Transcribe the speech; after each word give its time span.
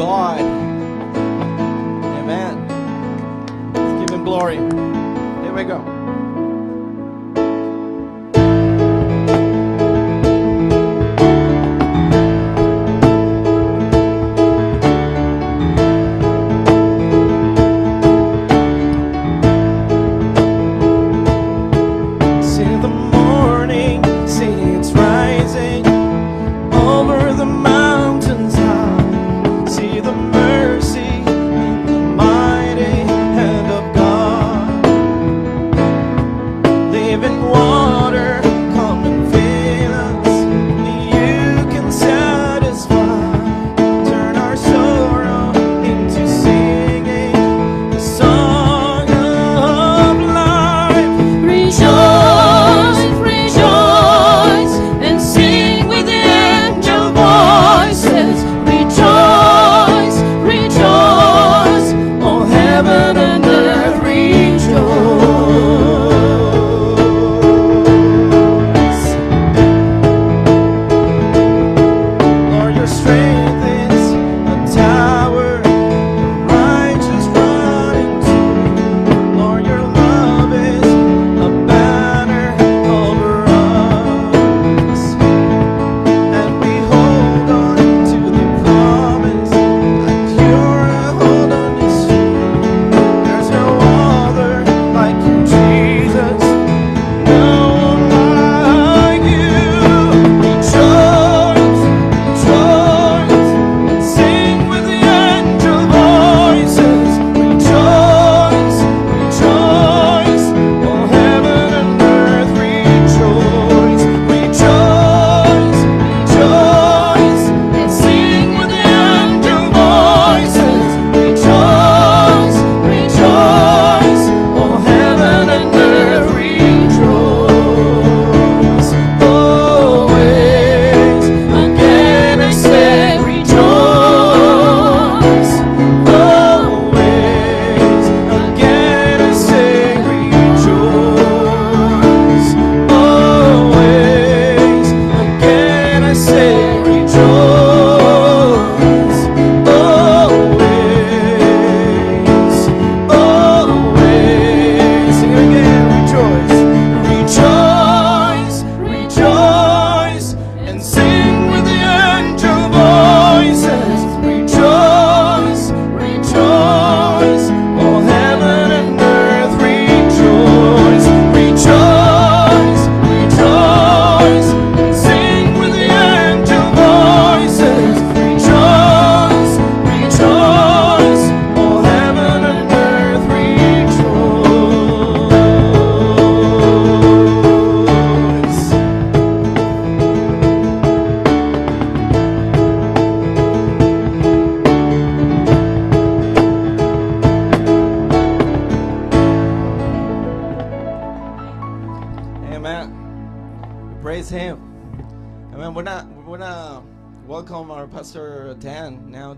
God. 0.00 0.40
Amen. 2.20 2.56
Let's 3.74 4.00
give 4.00 4.18
him 4.18 4.24
glory. 4.24 4.56
Here 4.56 5.52
we 5.52 5.64
go. 5.64 5.99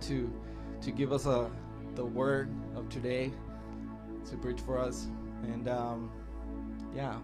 To 0.03 0.33
to 0.81 0.91
give 0.91 1.13
us 1.13 1.27
a 1.27 1.51
the 1.95 2.05
word 2.05 2.51
of 2.75 2.89
today 2.89 3.33
to 4.31 4.37
preach 4.37 4.61
for 4.61 4.79
us. 4.79 5.09
And 5.43 5.69
um, 5.69 6.11
yeah. 6.95 7.17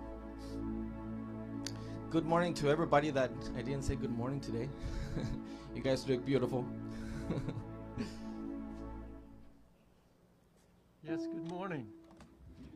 Good 2.11 2.25
morning 2.25 2.55
to 2.55 2.71
everybody 2.71 3.11
that 3.11 3.31
I 3.57 3.63
didn't 3.63 3.83
say 3.83 3.95
good 3.95 4.17
morning 4.17 4.41
today. 4.41 4.69
you 5.75 5.83
guys 5.83 6.09
look 6.09 6.25
beautiful. 6.25 6.65
Yes, 11.09 11.27
good 11.27 11.49
morning. 11.49 11.87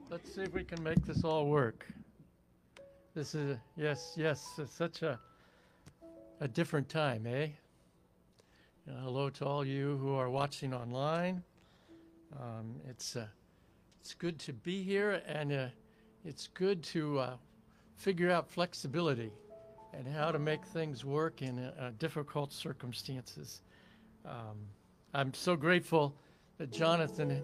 Let's 0.09 0.35
see 0.35 0.41
if 0.41 0.55
we 0.55 0.65
can 0.65 0.83
make 0.83 1.05
this 1.05 1.23
all 1.23 1.49
work. 1.49 1.87
This 3.15 3.35
is, 3.35 3.59
yes, 3.77 4.15
yes, 4.17 4.59
such 4.71 5.03
a, 5.03 5.21
a 6.41 6.49
different 6.49 6.89
time, 6.89 7.27
eh? 7.27 7.49
And 8.85 8.99
hello 8.99 9.31
to 9.31 9.45
all 9.45 9.65
you 9.65 9.97
who 9.99 10.17
are 10.17 10.29
watching 10.29 10.75
online. 10.75 11.45
Um, 12.37 12.75
it's, 12.89 13.15
uh, 13.15 13.27
it's 14.01 14.13
good 14.13 14.41
to 14.41 14.53
be 14.53 14.83
here, 14.83 15.23
and 15.29 15.53
uh, 15.53 15.67
it's 16.25 16.49
good 16.49 16.83
to 16.85 17.21
uh, 17.21 17.37
figure 17.95 18.29
out 18.29 18.51
flexibility 18.51 19.31
and 19.93 20.05
how 20.09 20.33
to 20.33 20.41
make 20.41 20.65
things 20.65 21.05
work 21.05 21.43
in 21.43 21.61
uh, 21.61 21.93
difficult 22.01 22.53
circumstances. 22.53 23.63
Um, 24.27 24.59
I'm 25.15 25.33
so 25.33 25.55
grateful 25.55 26.13
that 26.59 26.73
Jonathan 26.73 27.41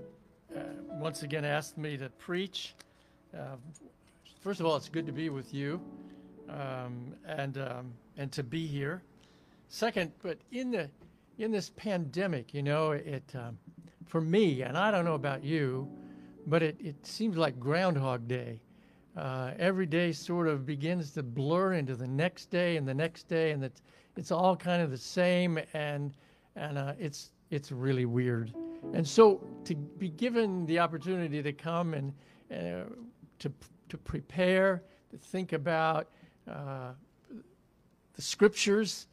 uh, 0.56 0.60
once 0.90 1.22
again 1.22 1.44
asked 1.44 1.78
me 1.78 1.96
to 1.98 2.08
preach. 2.08 2.74
Uh, 3.32 3.54
first 4.40 4.58
of 4.58 4.66
all, 4.66 4.74
it's 4.74 4.88
good 4.88 5.06
to 5.06 5.12
be 5.12 5.28
with 5.28 5.54
you 5.54 5.80
um, 6.48 7.14
and 7.26 7.58
um, 7.58 7.92
and 8.16 8.32
to 8.32 8.42
be 8.42 8.66
here. 8.66 9.02
Second, 9.68 10.10
but 10.20 10.38
in 10.50 10.72
the 10.72 10.90
in 11.38 11.52
this 11.52 11.70
pandemic, 11.70 12.52
you 12.52 12.62
know, 12.62 12.92
it 12.92 13.24
um, 13.34 13.58
for 14.06 14.20
me, 14.20 14.62
and 14.62 14.76
I 14.76 14.90
don't 14.90 15.04
know 15.04 15.14
about 15.14 15.44
you, 15.44 15.88
but 16.46 16.62
it, 16.62 16.76
it 16.80 17.06
seems 17.06 17.36
like 17.36 17.58
Groundhog 17.60 18.26
Day. 18.26 18.60
Uh, 19.16 19.52
every 19.58 19.86
day 19.86 20.12
sort 20.12 20.46
of 20.46 20.64
begins 20.64 21.12
to 21.12 21.22
blur 21.22 21.74
into 21.74 21.96
the 21.96 22.06
next 22.06 22.50
day 22.50 22.76
and 22.76 22.86
the 22.86 22.94
next 22.94 23.28
day, 23.28 23.52
and 23.52 23.64
it's 23.64 23.82
it's 24.16 24.32
all 24.32 24.56
kind 24.56 24.82
of 24.82 24.90
the 24.90 24.98
same, 24.98 25.58
and 25.74 26.14
and 26.56 26.78
uh, 26.78 26.92
it's 26.98 27.30
it's 27.50 27.70
really 27.70 28.04
weird. 28.04 28.52
And 28.92 29.06
so 29.06 29.44
to 29.64 29.74
be 29.74 30.08
given 30.08 30.66
the 30.66 30.78
opportunity 30.78 31.42
to 31.42 31.52
come 31.52 31.94
and 31.94 32.12
uh, 32.52 32.90
to 33.38 33.52
to 33.88 33.98
prepare, 33.98 34.82
to 35.10 35.16
think 35.16 35.52
about 35.52 36.08
uh, 36.50 36.92
the 38.14 38.22
scriptures, 38.22 39.06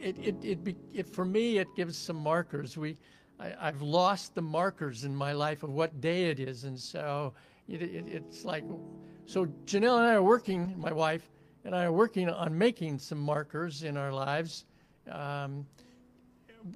it, 0.00 0.16
it, 0.18 0.36
it, 0.42 0.64
be, 0.64 0.76
it, 0.92 1.06
for 1.06 1.24
me, 1.24 1.58
it 1.58 1.68
gives 1.76 1.96
some 1.96 2.16
markers. 2.16 2.76
We, 2.76 2.96
I, 3.40 3.66
have 3.66 3.82
lost 3.82 4.34
the 4.34 4.42
markers 4.42 5.04
in 5.04 5.14
my 5.14 5.32
life 5.32 5.62
of 5.62 5.70
what 5.70 6.00
day 6.00 6.30
it 6.30 6.40
is. 6.40 6.64
And 6.64 6.78
so 6.78 7.32
it, 7.68 7.82
it, 7.82 8.04
it's 8.08 8.44
like, 8.44 8.64
so 9.26 9.46
Janelle 9.66 9.98
and 9.98 10.06
I 10.06 10.14
are 10.14 10.22
working, 10.22 10.74
my 10.76 10.92
wife 10.92 11.30
and 11.64 11.74
I 11.74 11.84
are 11.84 11.92
working 11.92 12.28
on 12.28 12.56
making 12.56 12.98
some 12.98 13.18
markers 13.18 13.82
in 13.82 13.96
our 13.96 14.12
lives. 14.12 14.64
Um, 15.10 15.66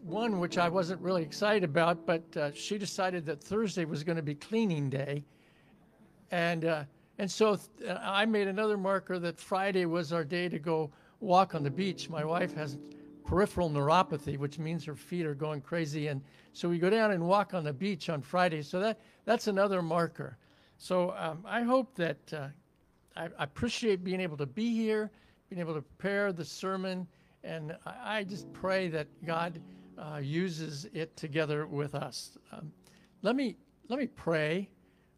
one 0.05 0.39
which 0.39 0.59
I 0.59 0.69
wasn't 0.69 1.01
really 1.01 1.23
excited 1.23 1.65
about, 1.65 2.07
but 2.07 2.37
uh, 2.37 2.53
she 2.53 2.79
decided 2.79 3.27
that 3.27 3.43
Thursday 3.43 3.85
was 3.85 4.05
going 4.05 4.17
to 4.17 4.23
be 4.23 4.35
cleaning 4.35 4.89
day. 4.89 5.25
And, 6.31 6.65
uh, 6.65 6.85
and 7.19 7.31
so 7.31 7.57
th- 7.57 7.99
I 8.03 8.25
made 8.25 8.49
another 8.49 8.77
marker 8.77 9.19
that 9.19 9.39
Friday 9.39 9.85
was 9.85 10.13
our 10.13 10.25
day 10.25 10.49
to 10.49 10.59
go 10.59 10.91
walk 11.23 11.55
on 11.55 11.63
the 11.63 11.71
beach. 11.71 12.11
My 12.11 12.25
wife 12.25 12.55
has 12.55 12.77
peripheral 13.25 13.71
neuropathy, 13.71 14.37
which 14.37 14.59
means 14.59 14.85
her 14.85 14.97
feet 14.97 15.25
are 15.25 15.35
going 15.35 15.61
crazy. 15.61 16.09
And 16.09 16.21
so 16.53 16.69
we 16.69 16.79
go 16.79 16.91
down 16.91 17.13
and 17.13 17.25
walk 17.25 17.55
on 17.55 17.65
the 17.65 17.73
beach 17.73 18.11
on 18.11 18.21
Friday. 18.21 18.63
So 18.63 18.81
that, 18.81 19.01
that's 19.25 19.47
another 19.47 19.81
marker. 19.81 20.37
So 20.79 21.15
um, 21.17 21.45
I 21.47 21.63
hope 21.63 21.95
that 21.95 22.19
uh, 22.33 22.49
I, 23.17 23.27
I, 23.39 23.45
appreciate 23.45 24.03
being 24.03 24.21
able 24.21 24.37
to 24.37 24.47
be 24.47 24.75
here, 24.75 25.11
being 25.49 25.61
able 25.61 25.75
to 25.75 25.83
prepare 25.83 26.33
the 26.33 26.45
sermon. 26.45 27.07
And 27.45 27.77
I, 27.87 28.19
I 28.19 28.25
just 28.25 28.53
pray 28.53 28.89
that 28.89 29.07
God 29.25 29.61
uh, 29.97 30.19
uses 30.19 30.89
it 30.93 31.17
together 31.17 31.67
with 31.67 31.95
us. 31.95 32.37
Um, 32.53 32.73
let, 33.23 33.37
me, 33.37 33.57
let 33.89 34.01
me 34.01 34.09
pray 34.09 34.69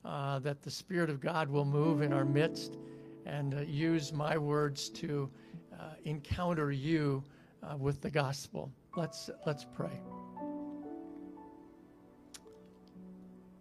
uh, 0.05 0.39
that 0.41 0.61
the 0.61 0.71
Spirit 0.71 1.09
of 1.09 1.21
God 1.21 1.49
will 1.49 1.65
move 1.65 2.03
in 2.03 2.13
our 2.13 2.27
midst 2.27 2.77
and 3.25 3.55
uh, 3.55 3.61
use 3.63 4.13
my 4.13 4.37
words 4.37 4.91
to 4.91 5.31
encounter 6.05 6.73
you 6.73 7.23
uh, 7.63 7.77
with 7.77 8.01
the 8.01 8.11
gospel. 8.11 8.71
Let's, 8.97 9.31
let's 9.47 9.65
pray. 9.65 10.01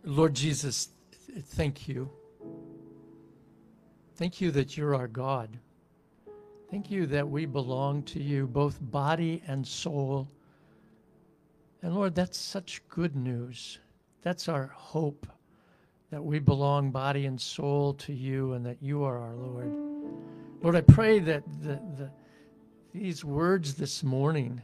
Lord 0.03 0.33
Jesus, 0.33 0.89
thank 1.41 1.87
you. 1.87 2.09
Thank 4.15 4.41
you 4.41 4.51
that 4.51 4.77
you're 4.77 4.95
our 4.95 5.07
God. 5.07 5.57
Thank 6.69 6.91
you 6.91 7.05
that 7.07 7.27
we 7.27 7.45
belong 7.45 8.03
to 8.03 8.21
you, 8.21 8.47
both 8.47 8.77
body 8.81 9.41
and 9.47 9.65
soul. 9.65 10.27
And 11.81 11.95
Lord, 11.95 12.15
that's 12.15 12.37
such 12.37 12.81
good 12.89 13.15
news. 13.15 13.79
That's 14.21 14.47
our 14.47 14.67
hope 14.73 15.27
that 16.11 16.23
we 16.23 16.39
belong 16.39 16.91
body 16.91 17.25
and 17.25 17.39
soul 17.39 17.93
to 17.95 18.13
you 18.13 18.53
and 18.53 18.65
that 18.65 18.77
you 18.81 19.03
are 19.03 19.17
our 19.17 19.35
Lord. 19.35 19.71
Lord, 20.63 20.77
I 20.77 20.81
pray 20.81 21.19
that 21.19 21.43
the, 21.61 21.81
the, 21.97 22.09
these 22.93 23.25
words 23.25 23.73
this 23.73 24.01
morning 24.01 24.61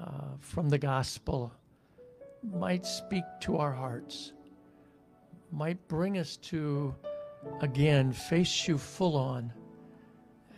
uh, 0.00 0.36
from 0.38 0.68
the 0.68 0.78
gospel 0.78 1.52
might 2.44 2.86
speak 2.86 3.24
to 3.40 3.56
our 3.56 3.72
hearts, 3.72 4.34
might 5.50 5.88
bring 5.88 6.16
us 6.18 6.36
to, 6.36 6.94
again, 7.60 8.12
face 8.12 8.68
you 8.68 8.78
full 8.78 9.16
on 9.16 9.52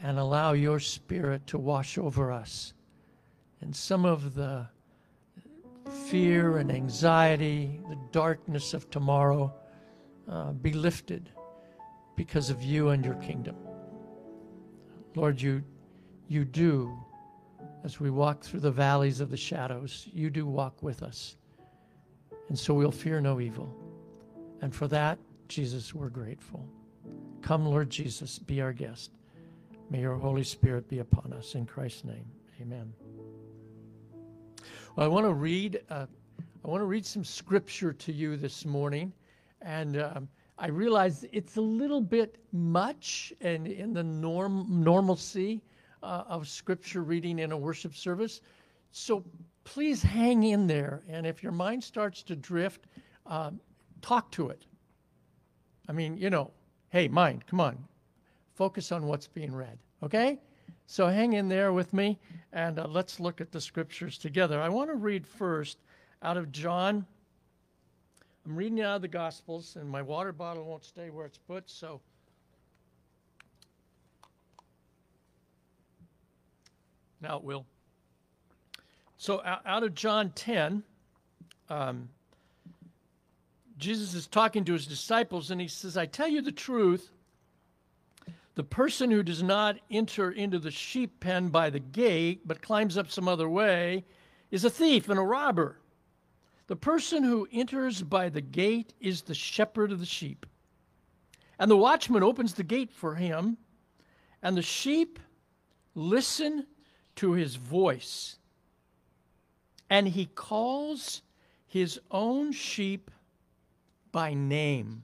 and 0.03 0.19
allow 0.19 0.53
your 0.53 0.81
spirit 0.81 1.47
to 1.47 1.57
wash 1.57 1.97
over 1.97 2.31
us. 2.31 2.75
And 3.63 3.75
some 3.75 4.05
of 4.05 4.35
the 4.35 4.67
fear 6.09 6.59
and 6.59 6.71
anxiety, 6.71 7.81
the 7.89 7.99
darkness 8.13 8.75
of 8.75 8.91
tomorrow, 8.91 9.51
uh, 10.29 10.53
be 10.53 10.75
lifted 10.75 11.31
because 12.17 12.51
of 12.51 12.63
you 12.63 12.91
and 12.91 13.03
your 13.03 13.15
kingdom. 13.15 13.57
Lord, 15.15 15.41
you, 15.41 15.63
you 16.29 16.45
do, 16.45 16.97
as 17.85 17.99
we 17.99 18.11
walk 18.11 18.43
through 18.43 18.61
the 18.61 18.71
valleys 18.71 19.21
of 19.21 19.31
the 19.31 19.37
shadows, 19.37 20.09
you 20.13 20.31
do 20.31 20.47
walk 20.47 20.83
with 20.83 21.03
us. 21.03 21.37
And 22.49 22.59
so 22.59 22.75
we'll 22.75 22.91
fear 22.91 23.21
no 23.21 23.41
evil. 23.41 23.73
And 24.61 24.75
for 24.75 24.87
that, 24.89 25.19
Jesus, 25.49 25.95
we're 25.95 26.09
grateful. 26.09 26.65
Come, 27.43 27.67
Lord 27.67 27.91
Jesus, 27.91 28.39
be 28.39 28.61
our 28.61 28.73
guest. 28.73 29.11
May 29.91 30.01
your 30.01 30.17
Holy 30.17 30.45
Spirit 30.45 30.89
be 30.89 31.01
upon 31.01 31.33
us. 31.33 31.55
In 31.55 31.67
Christ's 31.67 32.05
name, 32.05 32.27
amen. 32.61 32.93
Well, 34.95 35.07
I 35.07 35.09
want 35.09 35.27
to 35.27 35.33
read. 35.33 35.81
Uh, 35.91 36.07
I 36.65 36.69
want 36.69 36.83
to 36.83 36.87
read 36.87 37.07
some 37.07 37.25
scripture 37.25 37.93
to 37.93 38.13
you 38.13 38.37
this 38.37 38.65
morning, 38.65 39.13
and 39.63 39.97
um, 39.97 40.29
I 40.61 40.69
realize 40.69 41.25
it's 41.33 41.57
a 41.57 41.61
little 41.63 42.03
bit 42.03 42.37
much 42.53 43.33
and 43.41 43.67
in 43.67 43.95
the 43.95 44.03
norm 44.03 44.67
normalcy 44.69 45.63
uh, 46.03 46.25
of 46.29 46.47
scripture 46.49 47.03
reading 47.03 47.39
in 47.39 47.53
a 47.53 47.57
worship 47.57 47.95
service. 47.97 48.43
So 48.93 49.25
please 49.65 50.03
hang 50.03 50.43
in 50.43 50.67
there. 50.67 51.03
And 51.09 51.27
if 51.27 51.43
your 51.43 51.53
mind 51.53 51.83
starts 51.83 52.23
to 52.25 52.37
drift, 52.37 52.89
uh, 53.27 53.53
talk 54.03 54.31
to 54.33 54.51
it. 54.51 54.67
I 55.89 55.93
mean, 55.93 56.19
you 56.19 56.29
know, 56.29 56.51
hey, 56.91 57.09
mind, 57.09 57.47
come 57.47 57.61
on. 57.61 57.83
Focus 58.55 58.93
on 58.93 59.07
what's 59.07 59.29
being 59.29 59.55
read, 59.55 59.79
okay? 60.03 60.39
So 60.87 61.07
hang 61.07 61.33
in 61.33 61.49
there 61.49 61.73
with 61.73 61.95
me 61.95 62.19
and 62.53 62.79
uh, 62.79 62.87
let's 62.87 63.19
look 63.19 63.41
at 63.41 63.51
the 63.51 63.61
scriptures 63.63 64.19
together. 64.19 64.61
I 64.61 64.69
want 64.69 64.91
to 64.91 64.97
read 64.97 65.27
first 65.27 65.79
out 66.23 66.37
of 66.37 66.53
John 66.53 67.07
I'm 68.47 68.57
reading 68.57 68.81
out 68.81 68.97
of 68.97 69.03
the 69.03 69.09
Gospels, 69.09 69.77
and 69.77 69.89
my 69.89 70.03
water 70.03 70.33
bottle 70.33 70.65
won't 70.65 70.85
stay 70.85 71.11
where 71.11 71.27
it's 71.27 71.39
put, 71.39 71.69
so. 71.69 72.01
Now 77.21 77.37
it 77.37 77.45
will. 77.45 77.67
So 79.19 79.43
out 79.45 79.83
of 79.83 79.95
John 79.95 80.31
10, 80.31 80.83
um, 81.69 82.09
Jesus 83.77 84.15
is 84.15 84.27
talking 84.27 84.65
to 84.65 84.73
his 84.73 84.87
disciples, 84.87 85.51
and 85.51 85.61
he 85.61 85.69
says, 85.69 85.97
I 85.97 86.07
tell 86.07 86.29
you 86.29 86.41
the 86.41 86.53
truth. 86.53 87.11
The 88.55 88.65
person 88.65 89.11
who 89.11 89.23
does 89.23 89.43
not 89.43 89.79
enter 89.91 90.31
into 90.31 90.59
the 90.59 90.71
sheep 90.71 91.21
pen 91.21 91.49
by 91.49 91.71
the 91.71 91.81
gate, 91.81 92.47
but 92.47 92.63
climbs 92.63 92.99
up 92.99 93.11
some 93.11 93.29
other 93.29 93.49
way, 93.49 94.05
is 94.51 94.65
a 94.65 94.71
thief 94.71 95.09
and 95.09 95.19
a 95.19 95.23
robber. 95.23 95.80
The 96.71 96.77
person 96.77 97.25
who 97.25 97.49
enters 97.51 98.01
by 98.01 98.29
the 98.29 98.41
gate 98.41 98.95
is 99.01 99.23
the 99.23 99.35
shepherd 99.35 99.91
of 99.91 99.99
the 99.99 100.07
sheep. 100.07 100.47
And 101.59 101.69
the 101.69 101.77
watchman 101.77 102.23
opens 102.23 102.55
the 102.55 102.63
gate 102.63 102.93
for 102.93 103.17
him, 103.17 103.57
and 104.41 104.57
the 104.57 104.63
sheep 104.63 105.19
listen 105.97 106.69
to 107.17 107.33
his 107.33 107.57
voice. 107.57 108.39
And 109.91 110.07
he 110.07 110.27
calls 110.27 111.23
his 111.67 111.99
own 112.09 112.53
sheep 112.53 113.11
by 114.13 114.33
name. 114.35 115.03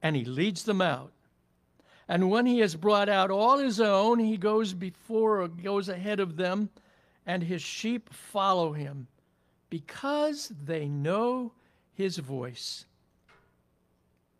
And 0.00 0.14
he 0.14 0.24
leads 0.24 0.62
them 0.62 0.80
out. 0.80 1.10
And 2.06 2.30
when 2.30 2.46
he 2.46 2.60
has 2.60 2.76
brought 2.76 3.08
out 3.08 3.32
all 3.32 3.58
his 3.58 3.80
own, 3.80 4.20
he 4.20 4.36
goes 4.36 4.74
before 4.74 5.42
or 5.42 5.48
goes 5.48 5.88
ahead 5.88 6.20
of 6.20 6.36
them, 6.36 6.70
and 7.26 7.42
his 7.42 7.62
sheep 7.62 8.14
follow 8.14 8.72
him 8.72 9.08
because 9.74 10.52
they 10.64 10.86
know 10.86 11.50
his 11.94 12.18
voice. 12.18 12.84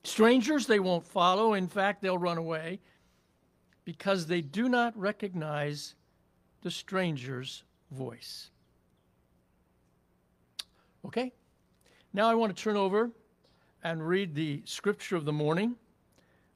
Strangers 0.05 0.69
they 0.69 0.79
won't 0.79 1.05
follow. 1.05 1.55
In 1.55 1.67
fact, 1.67 2.01
they'll 2.01 2.17
run 2.17 2.39
away 2.39 2.79
because 3.85 4.29
they 4.29 4.41
do 4.41 4.69
not 4.69 4.97
recognize 4.97 5.97
the 6.63 6.71
stranger's 6.71 7.65
voice. 7.91 8.51
Okay? 11.05 11.33
Now 12.13 12.31
I 12.31 12.37
want 12.37 12.57
to 12.57 12.63
turn 12.63 12.77
over 12.77 13.11
and 13.83 14.07
read 14.07 14.37
the 14.37 14.63
scripture 14.65 15.17
of 15.17 15.25
the 15.25 15.33
morning 15.33 15.75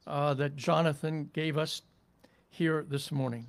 uh, 0.07 0.33
that 0.35 0.55
Jonathan 0.55 1.29
gave 1.33 1.57
us 1.57 1.81
here 2.49 2.85
this 2.87 3.11
morning. 3.11 3.45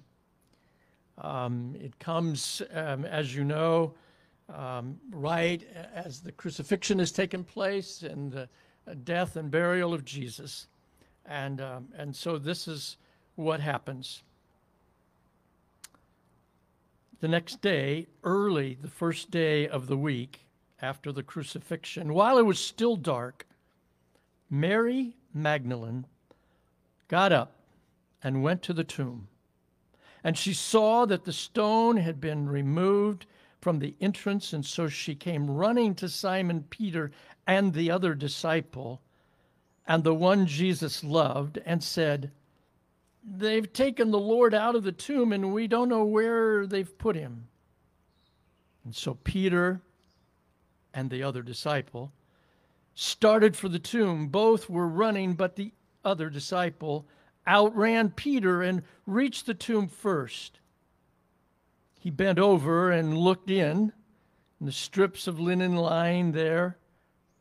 Um, 1.18 1.76
it 1.78 1.96
comes, 2.00 2.62
um, 2.75 3.04
as 3.04 3.32
you 3.32 3.44
know, 3.44 3.94
um, 4.54 4.99
right 5.11 5.66
as 5.95 6.21
the 6.21 6.33
crucifixion 6.33 6.99
has 6.99 7.12
taken 7.12 7.45
place 7.45 8.02
and 8.02 8.33
the 8.33 8.49
death 9.04 9.37
and 9.37 9.50
burial 9.50 9.95
of 9.95 10.04
Jesus. 10.04 10.66
And, 11.26 11.61
um, 11.61 11.88
and 11.97 12.14
so 12.14 12.38
this 12.38 12.66
is 12.66 12.97
what 13.37 13.61
happens. 13.61 14.23
The 17.21 17.28
next 17.28 17.61
day, 17.61 18.07
early, 18.25 18.78
the 18.80 18.88
first 18.88 19.30
day 19.30 19.69
of 19.69 19.87
the 19.87 19.97
week 19.97 20.47
after 20.80 21.12
the 21.12 21.23
crucifixion, 21.23 22.14
while 22.14 22.38
it 22.38 22.47
was 22.47 22.59
still 22.59 22.97
dark, 22.97 23.47
Mary 24.49 25.16
Magdalene 25.35 26.07
got 27.09 27.33
up 27.33 27.57
and 28.23 28.42
went 28.42 28.62
to 28.62 28.73
the 28.73 28.85
tomb. 28.85 29.28
And 30.25 30.37
she 30.37 30.52
saw 30.54 31.07
that 31.07 31.25
the 31.25 31.33
stone 31.33 31.99
had 31.99 32.21
been 32.21 32.49
removed 32.49 33.26
from 33.60 33.78
the 33.78 33.94
entrance, 34.00 34.52
and 34.52 34.64
so 34.64 34.88
she 34.88 35.14
came 35.14 35.50
running 35.50 35.94
to 35.96 36.08
Simon 36.08 36.64
Peter 36.70 37.10
and 37.46 37.72
the 37.72 37.90
other 37.90 38.14
disciple, 38.14 39.00
and 39.86 40.04
the 40.04 40.14
one 40.14 40.46
Jesus 40.46 41.04
loved, 41.04 41.58
and 41.66 41.82
said, 41.82 42.30
they've 43.24 43.72
taken 43.72 44.10
the 44.10 44.18
Lord 44.18 44.54
out 44.54 44.74
of 44.74 44.82
the 44.82 44.92
tomb 44.92 45.32
and 45.32 45.52
we 45.52 45.66
don't 45.66 45.88
know 45.88 46.04
where 46.04 46.66
they've 46.66 46.98
put 46.98 47.16
him. 47.16 47.48
And 48.84 48.94
so 48.94 49.14
Peter 49.24 49.80
and 50.94 51.10
the 51.10 51.22
other 51.22 51.42
disciple 51.42 52.12
started 52.94 53.56
for 53.56 53.68
the 53.68 53.78
tomb. 53.78 54.28
Both 54.28 54.70
were 54.70 54.88
running, 54.88 55.34
but 55.34 55.56
the 55.56 55.72
other 56.04 56.30
disciple 56.30 57.06
outran 57.46 58.10
Peter 58.10 58.62
and 58.62 58.82
reached 59.06 59.46
the 59.46 59.54
tomb 59.54 59.88
first. 59.88 60.59
He 62.00 62.09
bent 62.09 62.38
over 62.38 62.90
and 62.90 63.16
looked 63.16 63.50
in, 63.50 63.92
and 64.59 64.69
the 64.69 64.73
strips 64.73 65.26
of 65.26 65.38
linen 65.38 65.76
lying 65.76 66.33
there, 66.33 66.78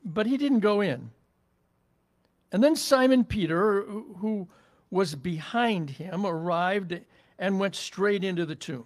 but 0.04 0.28
he 0.28 0.38
didn't 0.38 0.60
go 0.60 0.82
in. 0.82 1.12
And 2.52 2.62
then 2.62 2.76
Simon 2.76 3.24
Peter, 3.24 3.84
who 3.84 4.50
was 4.92 5.16
behind 5.16 5.92
him, 5.92 6.26
arrived 6.26 7.00
and 7.38 7.60
went 7.60 7.76
straight 7.76 8.24
into 8.24 8.46
the 8.46 8.56
tomb. 8.56 8.86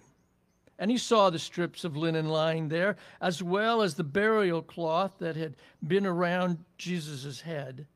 And 0.78 0.92
he 0.92 0.98
saw 0.98 1.28
the 1.28 1.40
strips 1.40 1.82
of 1.82 1.96
linen 1.96 2.28
lying 2.28 2.68
there, 2.68 2.96
as 3.20 3.42
well 3.42 3.82
as 3.82 3.94
the 3.94 4.04
burial 4.04 4.62
cloth 4.62 5.14
that 5.18 5.34
had 5.34 5.56
been 5.84 6.06
around 6.06 6.64
Jesus' 6.78 7.40
head. 7.40 7.86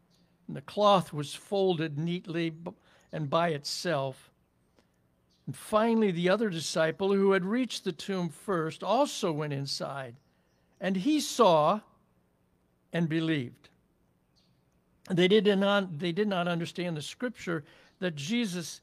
And 0.49 0.57
the 0.57 0.63
cloth 0.63 1.13
was 1.13 1.33
folded 1.33 1.97
neatly 1.97 2.53
and 3.13 3.31
by 3.31 3.51
itself. 3.51 4.31
And 5.49 5.57
finally, 5.57 6.11
the 6.11 6.29
other 6.29 6.51
disciple 6.51 7.15
who 7.15 7.33
had 7.33 7.43
reached 7.43 7.85
the 7.85 7.93
tomb 7.93 8.29
first 8.29 8.85
also 8.85 9.33
went 9.33 9.55
inside, 9.55 10.15
and 10.79 10.95
he 10.95 11.21
saw 11.21 11.81
and 12.93 13.09
believed. 13.09 13.71
They 15.11 15.27
did 15.27 15.47
not, 15.59 16.01
they 16.01 16.13
did 16.13 16.29
not 16.29 16.49
understand 16.49 16.99
the 16.99 17.03
scripture 17.03 17.65
that 17.99 18.15
Jesus 18.15 18.83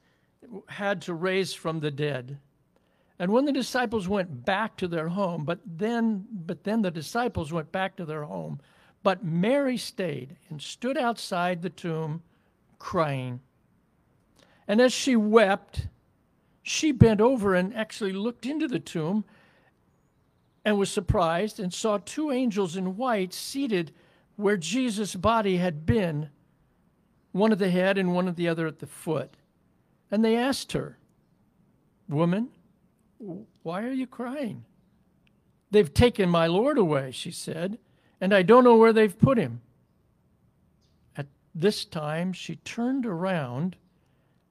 had 0.65 1.03
to 1.03 1.13
raise 1.13 1.53
from 1.53 1.81
the 1.81 1.91
dead. 1.91 2.39
And 3.19 3.31
when 3.31 3.45
the 3.45 3.51
disciples 3.51 4.07
went 4.07 4.43
back 4.43 4.75
to 4.77 4.87
their 4.87 5.09
home, 5.09 5.45
but 5.45 5.59
then 5.63 6.25
but 6.31 6.63
then 6.63 6.81
the 6.81 6.89
disciples 6.89 7.53
went 7.53 7.71
back 7.71 7.95
to 7.97 8.05
their 8.05 8.23
home, 8.23 8.59
but 9.03 9.23
Mary 9.23 9.77
stayed 9.77 10.35
and 10.49 10.59
stood 10.59 10.97
outside 10.97 11.61
the 11.61 11.69
tomb 11.69 12.23
crying. 12.79 13.39
And 14.67 14.81
as 14.81 14.93
she 14.93 15.15
wept, 15.15 15.89
she 16.67 16.91
bent 16.91 17.21
over 17.21 17.53
and 17.53 17.75
actually 17.75 18.11
looked 18.11 18.43
into 18.43 18.67
the 18.67 18.79
tomb 18.79 19.23
and 20.65 20.79
was 20.79 20.89
surprised 20.89 21.59
and 21.59 21.71
saw 21.71 21.99
two 21.99 22.31
angels 22.31 22.75
in 22.75 22.97
white 22.97 23.31
seated 23.35 23.93
where 24.35 24.57
Jesus' 24.57 25.13
body 25.13 25.57
had 25.57 25.85
been, 25.85 26.29
one 27.33 27.51
at 27.51 27.59
the 27.59 27.69
head 27.69 27.99
and 27.99 28.15
one 28.15 28.27
at 28.27 28.35
the 28.35 28.47
other 28.47 28.65
at 28.65 28.79
the 28.79 28.87
foot. 28.87 29.37
And 30.09 30.25
they 30.25 30.35
asked 30.35 30.71
her, 30.71 30.97
Woman, 32.09 32.49
why 33.61 33.83
are 33.83 33.93
you 33.93 34.07
crying? 34.07 34.65
They've 35.69 35.93
taken 35.93 36.29
my 36.29 36.47
Lord 36.47 36.79
away, 36.79 37.11
she 37.11 37.29
said, 37.29 37.77
and 38.19 38.33
I 38.33 38.41
don't 38.41 38.63
know 38.63 38.75
where 38.75 38.93
they've 38.93 39.19
put 39.19 39.37
him. 39.37 39.61
At 41.15 41.27
this 41.53 41.85
time, 41.85 42.33
she 42.33 42.55
turned 42.55 43.05
around 43.05 43.75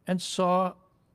and 0.06 0.22
saw 0.22 0.74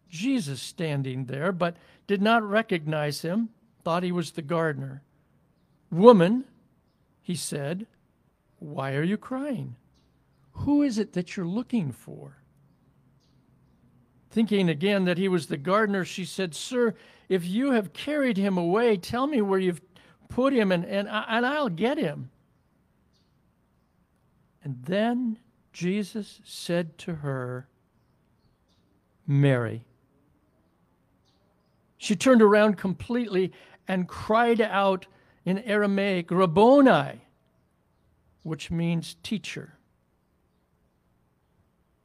Jesus 0.10 0.62
standing 0.62 1.25
there, 1.25 1.51
but 1.51 1.78
did 2.08 2.22
not 2.22 2.44
recognize 2.44 3.22
him, 3.22 3.50
thought 3.84 4.04
he 4.04 4.12
was 4.12 4.32
the 4.32 4.42
gardener. 4.42 5.04
Woman, 5.92 6.46
he 7.22 7.36
said, 7.36 7.86
why 8.60 8.94
are 8.94 9.04
you 9.04 9.18
crying? 9.18 9.75
Who 10.51 10.82
is 10.82 10.98
it 10.98 11.13
that 11.13 11.38
you're 11.38 11.46
looking 11.46 11.92
for? 11.92 12.38
Thinking 14.30 14.70
again 14.70 15.06
that 15.06 15.18
he 15.18 15.28
was 15.28 15.48
the 15.48 15.58
gardener, 15.58 16.06
she 16.06 16.25
said, 16.25 16.54
Sir, 16.54 16.94
if 17.30 17.46
you 17.46 17.72
have 17.72 17.94
carried 17.94 18.38
him 18.38 18.58
away, 18.58 18.98
tell 18.98 19.25
me 19.25 19.42
where 19.42 19.60
you've 19.60 19.82
put 20.28 20.54
him, 20.54 20.72
and, 20.72 20.86
and, 20.86 21.08
and 21.08 21.46
I'll 21.46 21.70
get 21.70 21.98
him. 21.98 22.30
And 24.63 24.84
then 24.84 25.39
Jesus 25.74 26.42
said 26.44 26.98
to 27.00 27.16
her, 27.16 27.68
Mary. 29.25 29.86
She 32.00 32.15
turned 32.15 32.41
around 32.41 32.77
completely 32.77 33.51
and 33.86 34.08
cried 34.08 34.62
out 34.62 35.06
in 35.44 35.60
Aramaic, 35.60 36.32
Rabboni, 36.32 37.22
which 38.41 38.72
means 38.72 39.18
teacher. 39.22 39.74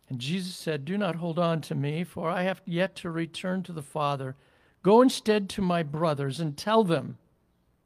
And 0.08 0.18
Jesus 0.18 0.56
said, 0.56 0.84
Do 0.84 0.98
not 0.98 1.14
hold 1.14 1.38
on 1.38 1.60
to 1.62 1.76
me, 1.76 2.02
for 2.02 2.28
I 2.28 2.42
have 2.42 2.60
yet 2.66 2.96
to 2.96 3.10
return 3.10 3.62
to 3.62 3.72
the 3.72 3.82
Father. 3.82 4.34
Go 4.82 5.00
instead 5.00 5.48
to 5.50 5.62
my 5.62 5.84
brothers 5.84 6.40
and 6.40 6.56
tell 6.56 6.82
them 6.82 7.16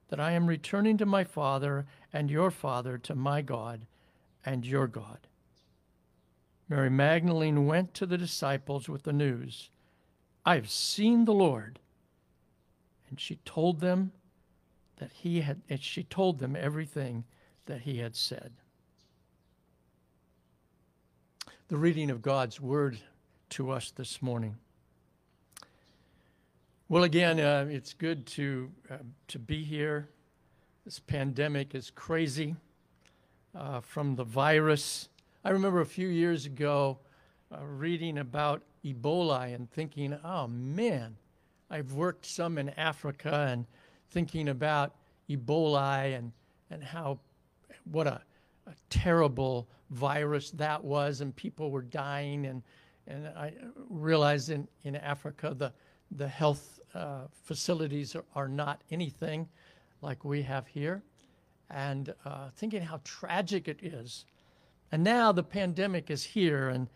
that 0.08 0.18
I 0.18 0.32
am 0.32 0.46
returning 0.46 0.96
to 0.96 1.06
my 1.06 1.24
Father 1.24 1.86
and 2.10 2.30
your 2.30 2.50
Father, 2.50 2.96
to 2.98 3.14
my 3.14 3.42
God 3.42 3.86
and 4.46 4.64
your 4.64 4.86
God. 4.86 5.26
Mary 6.70 6.90
Magdalene 6.90 7.66
went 7.66 7.92
to 7.94 8.06
the 8.06 8.18
disciples 8.18 8.88
with 8.88 9.02
the 9.02 9.12
news 9.12 9.68
I 10.46 10.54
have 10.54 10.70
seen 10.70 11.26
the 11.26 11.34
Lord. 11.34 11.78
And 13.08 13.20
she 13.20 13.36
told 13.44 13.80
them 13.80 14.12
that 14.96 15.10
he 15.12 15.40
had, 15.40 15.62
and 15.68 15.80
she 15.80 16.02
told 16.02 16.38
them 16.38 16.56
everything 16.56 17.24
that 17.66 17.82
he 17.82 17.98
had 17.98 18.16
said. 18.16 18.52
The 21.68 21.76
reading 21.76 22.10
of 22.10 22.22
God's 22.22 22.60
word 22.60 22.98
to 23.50 23.70
us 23.70 23.90
this 23.90 24.22
morning. 24.22 24.56
Well, 26.88 27.04
again, 27.04 27.38
uh, 27.38 27.66
it's 27.70 27.92
good 27.92 28.26
to, 28.28 28.70
uh, 28.90 28.96
to 29.28 29.38
be 29.38 29.62
here. 29.62 30.08
This 30.84 30.98
pandemic 30.98 31.74
is 31.74 31.90
crazy 31.90 32.56
uh, 33.54 33.80
from 33.80 34.16
the 34.16 34.24
virus 34.24 35.08
I 35.48 35.50
remember 35.50 35.80
a 35.80 35.86
few 35.86 36.08
years 36.08 36.46
ago 36.46 36.98
uh, 37.50 37.64
reading 37.64 38.18
about 38.18 38.62
Ebola 38.84 39.54
and 39.54 39.70
thinking, 39.70 40.18
oh 40.24 40.48
man, 40.48 41.16
I've 41.70 41.92
worked 41.92 42.26
some 42.26 42.58
in 42.58 42.70
Africa 42.70 43.46
and 43.50 43.66
thinking 44.10 44.48
about 44.48 44.94
Ebola 45.28 46.16
and, 46.16 46.32
and 46.70 46.82
how, 46.82 47.18
what 47.84 48.06
a, 48.06 48.20
a 48.66 48.72
terrible 48.90 49.68
virus 49.90 50.50
that 50.52 50.82
was, 50.82 51.20
and 51.20 51.34
people 51.34 51.70
were 51.70 51.82
dying. 51.82 52.46
And, 52.46 52.62
and 53.06 53.28
I 53.28 53.52
realized 53.88 54.50
in, 54.50 54.66
in 54.84 54.96
Africa 54.96 55.54
the, 55.56 55.72
the 56.10 56.28
health 56.28 56.80
uh, 56.94 57.22
facilities 57.44 58.16
are, 58.16 58.24
are, 58.34 58.48
not 58.48 58.82
anything 58.90 59.48
like 60.00 60.24
we 60.24 60.42
have 60.42 60.66
here. 60.66 61.02
And 61.70 62.14
uh, 62.24 62.48
thinking 62.56 62.80
how 62.80 63.00
tragic 63.04 63.68
it 63.68 63.80
is 63.82 64.24
and 64.90 65.04
now 65.04 65.32
the 65.32 65.42
pandemic 65.42 66.10
is 66.10 66.24
here, 66.24 66.68
and 66.70 66.88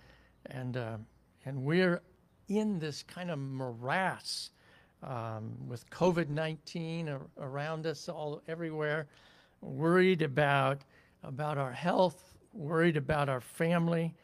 and 0.47 0.77
uh, 0.77 0.97
and 1.45 1.63
we're 1.63 2.03
in 2.49 2.79
this 2.79 3.03
kind 3.03 3.31
of 3.31 3.39
morass 3.39 4.51
um, 5.03 5.53
with 5.69 5.89
COVID 5.91 6.29
nineteen 6.29 7.09
ar- 7.09 7.21
around 7.39 7.87
us 7.87 8.09
all 8.09 8.43
everywhere, 8.49 9.07
worried 9.61 10.23
about 10.23 10.83
about 11.23 11.59
our 11.59 11.73
health, 11.73 12.35
worried 12.53 12.97
about 12.97 13.29
our 13.29 13.41
family. 13.41 14.15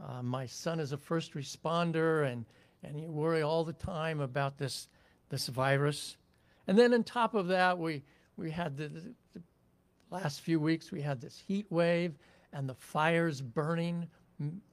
Uh, 0.00 0.22
my 0.22 0.46
son 0.46 0.80
is 0.80 0.92
a 0.92 0.96
first 0.96 1.34
responder, 1.34 2.30
and 2.30 2.44
and 2.82 3.00
you 3.00 3.10
worry 3.10 3.42
all 3.42 3.64
the 3.64 3.72
time 3.72 4.20
about 4.20 4.58
this 4.58 4.88
this 5.28 5.48
virus. 5.48 6.16
And 6.66 6.78
then 6.78 6.94
on 6.94 7.02
top 7.02 7.34
of 7.34 7.48
that, 7.48 7.78
we 7.78 8.02
we 8.36 8.50
had 8.50 8.76
the, 8.76 8.88
the, 8.88 9.14
the 9.34 9.42
last 10.10 10.40
few 10.40 10.60
weeks 10.60 10.92
we 10.92 11.02
had 11.02 11.20
this 11.20 11.42
heat 11.46 11.66
wave 11.70 12.18
and 12.52 12.68
the 12.68 12.74
fires 12.74 13.40
burning 13.40 14.08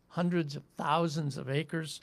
hundreds 0.08 0.56
of 0.56 0.64
thousands 0.78 1.38
of 1.38 1.50
acres. 1.50 2.02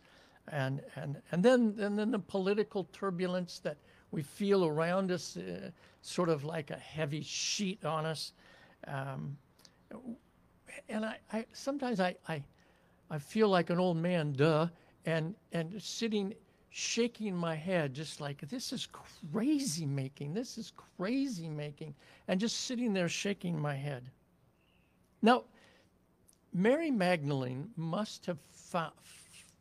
And, 0.48 0.82
and, 0.96 1.22
and, 1.30 1.42
then, 1.42 1.76
and 1.78 1.98
then 1.98 2.10
the 2.10 2.18
political 2.18 2.88
turbulence 2.92 3.60
that 3.60 3.76
we 4.10 4.22
feel 4.22 4.66
around 4.66 5.10
us, 5.10 5.36
uh, 5.36 5.70
sort 6.02 6.28
of 6.28 6.44
like 6.44 6.70
a 6.70 6.76
heavy 6.76 7.22
sheet 7.22 7.84
on 7.84 8.04
us. 8.04 8.32
Um, 8.86 9.36
and 10.88 11.04
I, 11.06 11.18
I 11.32 11.46
sometimes 11.52 12.00
I, 12.00 12.16
I, 12.28 12.42
I 13.10 13.18
feel 13.18 13.48
like 13.48 13.70
an 13.70 13.78
old 13.78 13.96
man, 13.96 14.32
duh, 14.32 14.66
and, 15.06 15.34
and 15.52 15.80
sitting 15.80 16.34
shaking 16.70 17.36
my 17.36 17.54
head, 17.54 17.92
just 17.92 18.20
like, 18.20 18.40
this 18.48 18.72
is 18.72 18.88
crazy 19.32 19.84
making, 19.84 20.32
this 20.32 20.56
is 20.56 20.72
crazy 20.96 21.48
making, 21.48 21.94
and 22.28 22.40
just 22.40 22.62
sitting 22.62 22.94
there 22.94 23.08
shaking 23.08 23.60
my 23.60 23.74
head. 23.74 24.10
Now, 25.20 25.44
Mary 26.54 26.90
Magdalene 26.90 27.68
must 27.76 28.24
have 28.26 28.38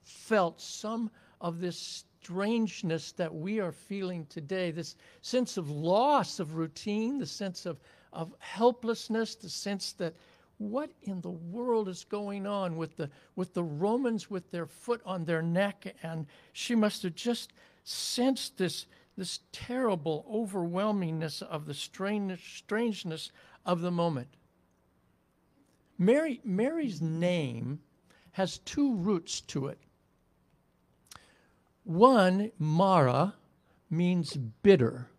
felt 0.03 0.61
some 0.61 1.09
of 1.39 1.59
this 1.59 2.05
strangeness 2.21 3.11
that 3.13 3.33
we 3.33 3.59
are 3.59 3.71
feeling 3.71 4.25
today 4.27 4.71
this 4.71 4.95
sense 5.21 5.57
of 5.57 5.69
loss 5.69 6.39
of 6.39 6.55
routine, 6.55 7.17
the 7.17 7.25
sense 7.25 7.65
of, 7.65 7.79
of 8.13 8.33
helplessness, 8.39 9.35
the 9.35 9.49
sense 9.49 9.93
that 9.93 10.13
what 10.61 10.91
in 11.01 11.19
the 11.21 11.29
world 11.29 11.89
is 11.89 12.03
going 12.03 12.45
on 12.45 12.77
with 12.77 12.95
the 12.95 13.09
with 13.35 13.51
the 13.55 13.63
Romans 13.63 14.29
with 14.29 14.51
their 14.51 14.67
foot 14.67 15.01
on 15.03 15.25
their 15.25 15.41
neck 15.41 15.95
and 16.03 16.27
she 16.53 16.75
must 16.75 17.01
have 17.01 17.15
just 17.15 17.51
sensed 17.83 18.59
this 18.59 18.85
this 19.17 19.39
terrible 19.51 20.25
overwhelmingness 20.31 21.41
of 21.41 21.65
the 21.65 21.73
strange, 21.73 22.57
strangeness 22.57 23.31
of 23.65 23.81
the 23.81 23.91
moment. 23.91 24.27
Mary 25.97 26.39
Mary's 26.43 27.01
name 27.01 27.79
has 28.33 28.59
two 28.59 28.95
roots 28.95 29.41
to 29.41 29.65
it. 29.67 29.79
One, 31.83 32.51
Mara, 32.59 33.33
means 33.89 34.37
bitter. 34.37 35.09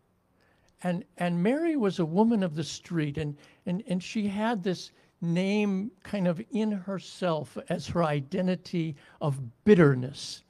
And, 0.83 1.05
and 1.19 1.43
Mary 1.43 1.77
was 1.77 1.99
a 1.99 2.05
woman 2.05 2.43
of 2.43 2.55
the 2.55 2.65
street, 2.65 3.19
and, 3.19 3.37
and, 3.67 3.83
and 3.87 4.03
she 4.03 4.29
had 4.29 4.63
this 4.63 4.91
name 5.21 5.93
kind 6.03 6.27
of 6.27 6.43
in 6.51 6.73
herself 6.73 7.57
as 7.69 7.87
her 7.87 8.03
identity 8.03 8.97
of 9.21 9.65
bitterness, 9.65 10.43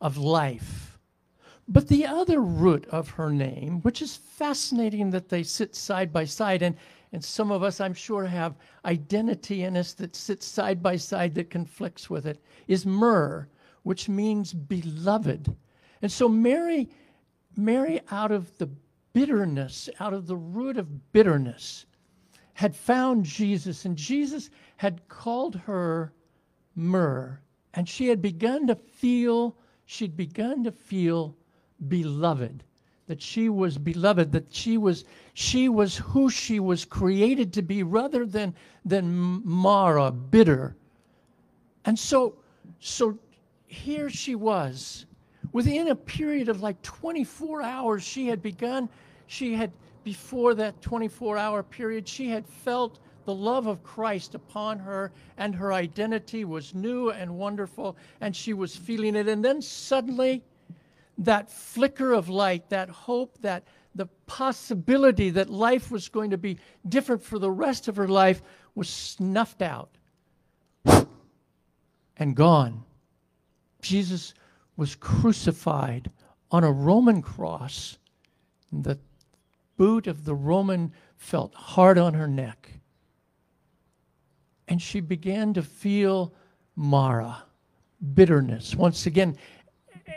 of 0.00 0.16
life. 0.16 0.98
But 1.68 1.88
the 1.88 2.06
other 2.06 2.40
root 2.40 2.86
of 2.90 3.10
her 3.10 3.30
name, 3.30 3.80
which 3.82 4.02
is 4.02 4.16
fascinating 4.16 5.10
that 5.10 5.28
they 5.28 5.42
sit 5.42 5.74
side 5.74 6.12
by 6.12 6.24
side, 6.24 6.62
and, 6.62 6.76
and 7.12 7.24
some 7.24 7.50
of 7.50 7.62
us, 7.62 7.80
I'm 7.80 7.94
sure, 7.94 8.24
have 8.24 8.56
identity 8.84 9.64
in 9.64 9.76
us 9.76 9.92
that 9.94 10.14
sits 10.14 10.46
side 10.46 10.82
by 10.82 10.96
side 10.96 11.34
that 11.34 11.50
conflicts 11.50 12.08
with 12.08 12.26
it, 12.26 12.40
is 12.68 12.86
myrrh, 12.86 13.48
which 13.86 14.08
means 14.08 14.52
beloved. 14.52 15.54
And 16.02 16.10
so 16.10 16.28
Mary, 16.28 16.88
Mary, 17.56 18.00
out 18.10 18.32
of 18.32 18.58
the 18.58 18.68
bitterness, 19.12 19.88
out 20.00 20.12
of 20.12 20.26
the 20.26 20.36
root 20.36 20.76
of 20.76 21.12
bitterness, 21.12 21.86
had 22.54 22.74
found 22.74 23.24
Jesus, 23.24 23.84
and 23.84 23.96
Jesus 23.96 24.50
had 24.76 25.06
called 25.06 25.54
her 25.54 26.12
myrrh, 26.74 27.38
and 27.74 27.88
she 27.88 28.08
had 28.08 28.20
begun 28.20 28.66
to 28.66 28.74
feel, 28.74 29.56
she'd 29.84 30.16
begun 30.16 30.64
to 30.64 30.72
feel 30.72 31.36
beloved 31.86 32.64
that 33.06 33.22
she 33.22 33.48
was 33.48 33.78
beloved 33.78 34.32
that 34.32 34.52
she 34.52 34.78
was 34.78 35.04
she 35.32 35.68
was 35.68 35.96
who 35.96 36.28
she 36.28 36.58
was 36.58 36.84
created 36.84 37.52
to 37.52 37.62
be 37.62 37.84
rather 37.84 38.26
than 38.26 38.52
than 38.84 39.06
mara 39.44 40.10
bitter 40.10 40.74
and 41.84 41.96
so 41.96 42.34
so 42.80 43.16
here 43.66 44.08
she 44.08 44.34
was. 44.34 45.06
Within 45.52 45.88
a 45.88 45.96
period 45.96 46.48
of 46.48 46.62
like 46.62 46.80
24 46.82 47.62
hours 47.62 48.02
she 48.02 48.26
had 48.26 48.42
begun. 48.42 48.88
She 49.26 49.54
had 49.54 49.72
before 50.04 50.54
that 50.54 50.80
24 50.82 51.36
hour 51.36 51.62
period 51.62 52.06
she 52.06 52.28
had 52.28 52.46
felt 52.46 53.00
the 53.24 53.34
love 53.34 53.66
of 53.66 53.82
Christ 53.82 54.34
upon 54.34 54.78
her 54.78 55.10
and 55.36 55.54
her 55.54 55.72
identity 55.72 56.44
was 56.44 56.74
new 56.74 57.10
and 57.10 57.36
wonderful 57.36 57.96
and 58.20 58.34
she 58.34 58.52
was 58.52 58.76
feeling 58.76 59.16
it. 59.16 59.28
And 59.28 59.44
then 59.44 59.60
suddenly 59.60 60.44
that 61.18 61.50
flicker 61.50 62.12
of 62.12 62.28
light, 62.28 62.68
that 62.70 62.88
hope, 62.88 63.36
that 63.40 63.64
the 63.94 64.06
possibility 64.26 65.30
that 65.30 65.50
life 65.50 65.90
was 65.90 66.08
going 66.08 66.30
to 66.30 66.38
be 66.38 66.58
different 66.88 67.22
for 67.22 67.38
the 67.38 67.50
rest 67.50 67.88
of 67.88 67.96
her 67.96 68.08
life 68.08 68.42
was 68.74 68.88
snuffed 68.88 69.62
out 69.62 69.96
and 72.16 72.36
gone. 72.36 72.84
Jesus 73.86 74.34
was 74.76 74.94
crucified 74.96 76.10
on 76.50 76.64
a 76.64 76.72
Roman 76.72 77.22
cross. 77.22 77.98
The 78.72 78.98
boot 79.76 80.06
of 80.06 80.24
the 80.24 80.34
Roman 80.34 80.92
felt 81.16 81.54
hard 81.54 81.98
on 81.98 82.14
her 82.14 82.26
neck. 82.26 82.70
And 84.68 84.82
she 84.82 85.00
began 85.00 85.54
to 85.54 85.62
feel 85.62 86.34
Mara, 86.74 87.44
bitterness. 88.14 88.74
Once 88.74 89.06
again, 89.06 89.36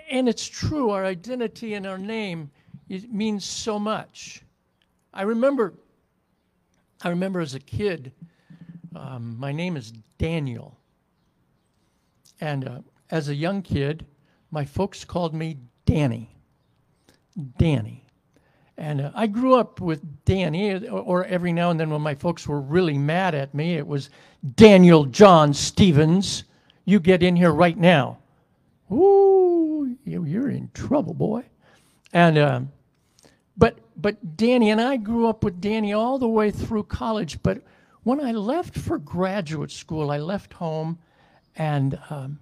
and 0.10 0.28
it's 0.28 0.48
true, 0.48 0.90
our 0.90 1.06
identity 1.06 1.76
and 1.76 1.86
our 1.86 1.98
name 1.98 2.50
it 2.90 3.14
means 3.14 3.46
so 3.46 3.78
much. 3.78 4.42
I 5.14 5.22
remember, 5.22 5.76
I 7.04 7.10
remember 7.10 7.40
as 7.40 7.54
a 7.54 7.60
kid, 7.60 8.12
um, 8.96 9.38
my 9.40 9.52
name 9.52 9.78
is 9.78 9.94
Daniel. 10.18 10.76
And 12.42 12.68
uh, 12.68 12.80
as 13.12 13.30
a 13.30 13.36
young 13.36 13.62
kid, 13.62 14.06
my 14.52 14.66
folks 14.66 15.04
called 15.04 15.34
me 15.34 15.58
Danny. 15.86 16.36
Danny. 17.58 18.06
And 18.78 19.02
uh, 19.02 19.12
I 19.14 19.28
grew 19.28 19.56
up 19.56 19.82
with 19.82 20.24
Danny, 20.26 20.74
or, 20.88 21.00
or 21.00 21.26
every 21.26 21.52
now 21.52 21.70
and 21.70 21.80
then 21.80 21.90
when 21.90 22.02
my 22.02 22.16
folks 22.16 22.48
were 22.48 22.62
really 22.62 22.98
mad 22.98 23.36
at 23.36 23.54
me, 23.54 23.76
it 23.76 23.86
was 23.86 24.10
Daniel 24.56 25.06
John 25.06 25.54
Stevens. 25.54 26.46
You 26.86 27.00
get 27.00 27.22
in 27.22 27.36
here 27.36 27.52
right 27.52 27.78
now. 27.78 28.20
Ooh, 28.92 29.98
you're 30.06 30.50
in 30.50 30.72
trouble, 30.74 31.14
boy. 31.14 31.44
And 32.14 32.38
um, 32.38 32.72
but 33.58 33.78
but 33.98 34.38
Danny 34.38 34.72
and 34.72 34.82
I 34.82 34.98
grew 34.98 35.28
up 35.28 35.44
with 35.44 35.62
Danny 35.62 35.94
all 35.94 36.18
the 36.18 36.28
way 36.28 36.50
through 36.50 36.84
college. 36.84 37.44
But 37.44 37.62
when 38.04 38.20
I 38.20 38.32
left 38.32 38.78
for 38.78 38.98
graduate 38.98 39.72
school, 39.72 40.10
I 40.10 40.18
left 40.18 40.54
home, 40.54 40.98
and 41.56 42.00
um, 42.10 42.40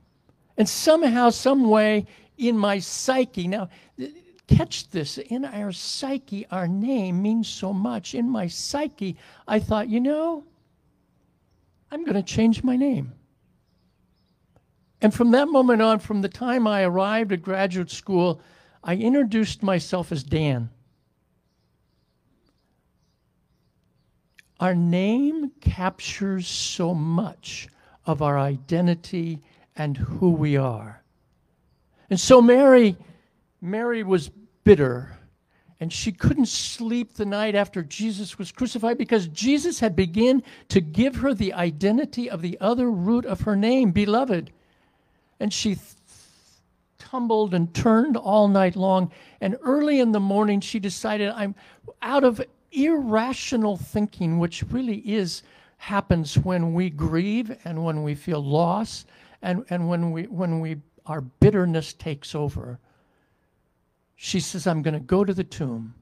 and 0.57 0.67
somehow, 0.67 1.29
some 1.29 1.69
way, 1.69 2.05
in 2.37 2.57
my 2.57 2.79
psyche. 2.79 3.47
Now, 3.47 3.69
catch 4.47 4.89
this: 4.89 5.17
in 5.17 5.45
our 5.45 5.71
psyche, 5.71 6.45
our 6.51 6.67
name 6.67 7.21
means 7.21 7.47
so 7.47 7.73
much. 7.73 8.15
In 8.15 8.29
my 8.29 8.47
psyche, 8.47 9.17
I 9.47 9.59
thought, 9.59 9.89
you 9.89 9.99
know, 9.99 10.43
I'm 11.91 12.03
going 12.03 12.15
to 12.15 12.23
change 12.23 12.63
my 12.63 12.75
name. 12.75 13.13
And 14.99 15.13
from 15.13 15.31
that 15.31 15.47
moment 15.47 15.81
on, 15.81 15.99
from 15.99 16.21
the 16.21 16.29
time 16.29 16.65
I 16.65 16.83
arrived 16.83 17.31
at 17.31 17.43
graduate 17.43 17.91
school, 17.91 18.41
I 18.83 18.95
introduced 18.95 19.61
myself 19.61 20.11
as 20.11 20.23
Dan. 20.23 20.69
Our 24.59 24.73
name 24.73 25.51
captures 25.61 26.47
so 26.47 26.95
much 26.95 27.67
of 28.07 28.23
our 28.23 28.39
identity 28.39 29.43
and 29.77 29.97
who 29.97 30.31
we 30.31 30.57
are. 30.57 31.03
And 32.09 32.19
so 32.19 32.41
Mary, 32.41 32.97
Mary 33.61 34.03
was 34.03 34.29
bitter 34.63 35.17
and 35.79 35.93
she 35.93 36.11
couldn't 36.11 36.47
sleep 36.47 37.13
the 37.13 37.25
night 37.25 37.53
after 37.53 37.83
Jesus 37.83 38.39
was 38.39 38.51
crucified 38.51 38.97
because 38.97 39.27
Jesus 39.27 39.79
had 39.79 39.95
begun 39.95 40.41
to 40.69 40.81
give 40.81 41.17
her 41.17 41.33
the 41.33 41.53
identity 41.53 42.29
of 42.29 42.41
the 42.41 42.57
other 42.59 42.89
root 42.89 43.25
of 43.25 43.41
her 43.41 43.55
name, 43.55 43.91
beloved. 43.91 44.49
And 45.39 45.53
she 45.53 45.75
th- 45.75 45.85
tumbled 46.97 47.53
and 47.53 47.71
turned 47.75 48.17
all 48.17 48.47
night 48.47 48.75
long. 48.75 49.11
And 49.39 49.55
early 49.61 49.99
in 49.99 50.11
the 50.11 50.19
morning, 50.19 50.61
she 50.61 50.79
decided, 50.79 51.29
I'm 51.29 51.53
out 52.01 52.23
of 52.23 52.41
irrational 52.71 53.77
thinking, 53.77 54.39
which 54.39 54.63
really 54.71 54.97
is 54.97 55.43
happens 55.77 56.39
when 56.39 56.73
we 56.73 56.89
grieve 56.89 57.55
and 57.65 57.85
when 57.85 58.01
we 58.01 58.15
feel 58.15 58.43
loss 58.43 59.05
and, 59.41 59.65
and 59.69 59.88
when 59.88 60.12
we 60.12 60.23
when 60.23 60.60
we 60.60 60.78
our 61.08 61.21
bitterness 61.21 61.93
takes 61.93 62.36
over. 62.36 62.80
She 64.15 64.39
says, 64.39 64.67
I'm 64.67 64.82
going 64.82 64.93
to 64.93 65.00
go 65.00 65.23
to 65.23 65.34
the 65.34 65.43
tomb. 65.43 65.95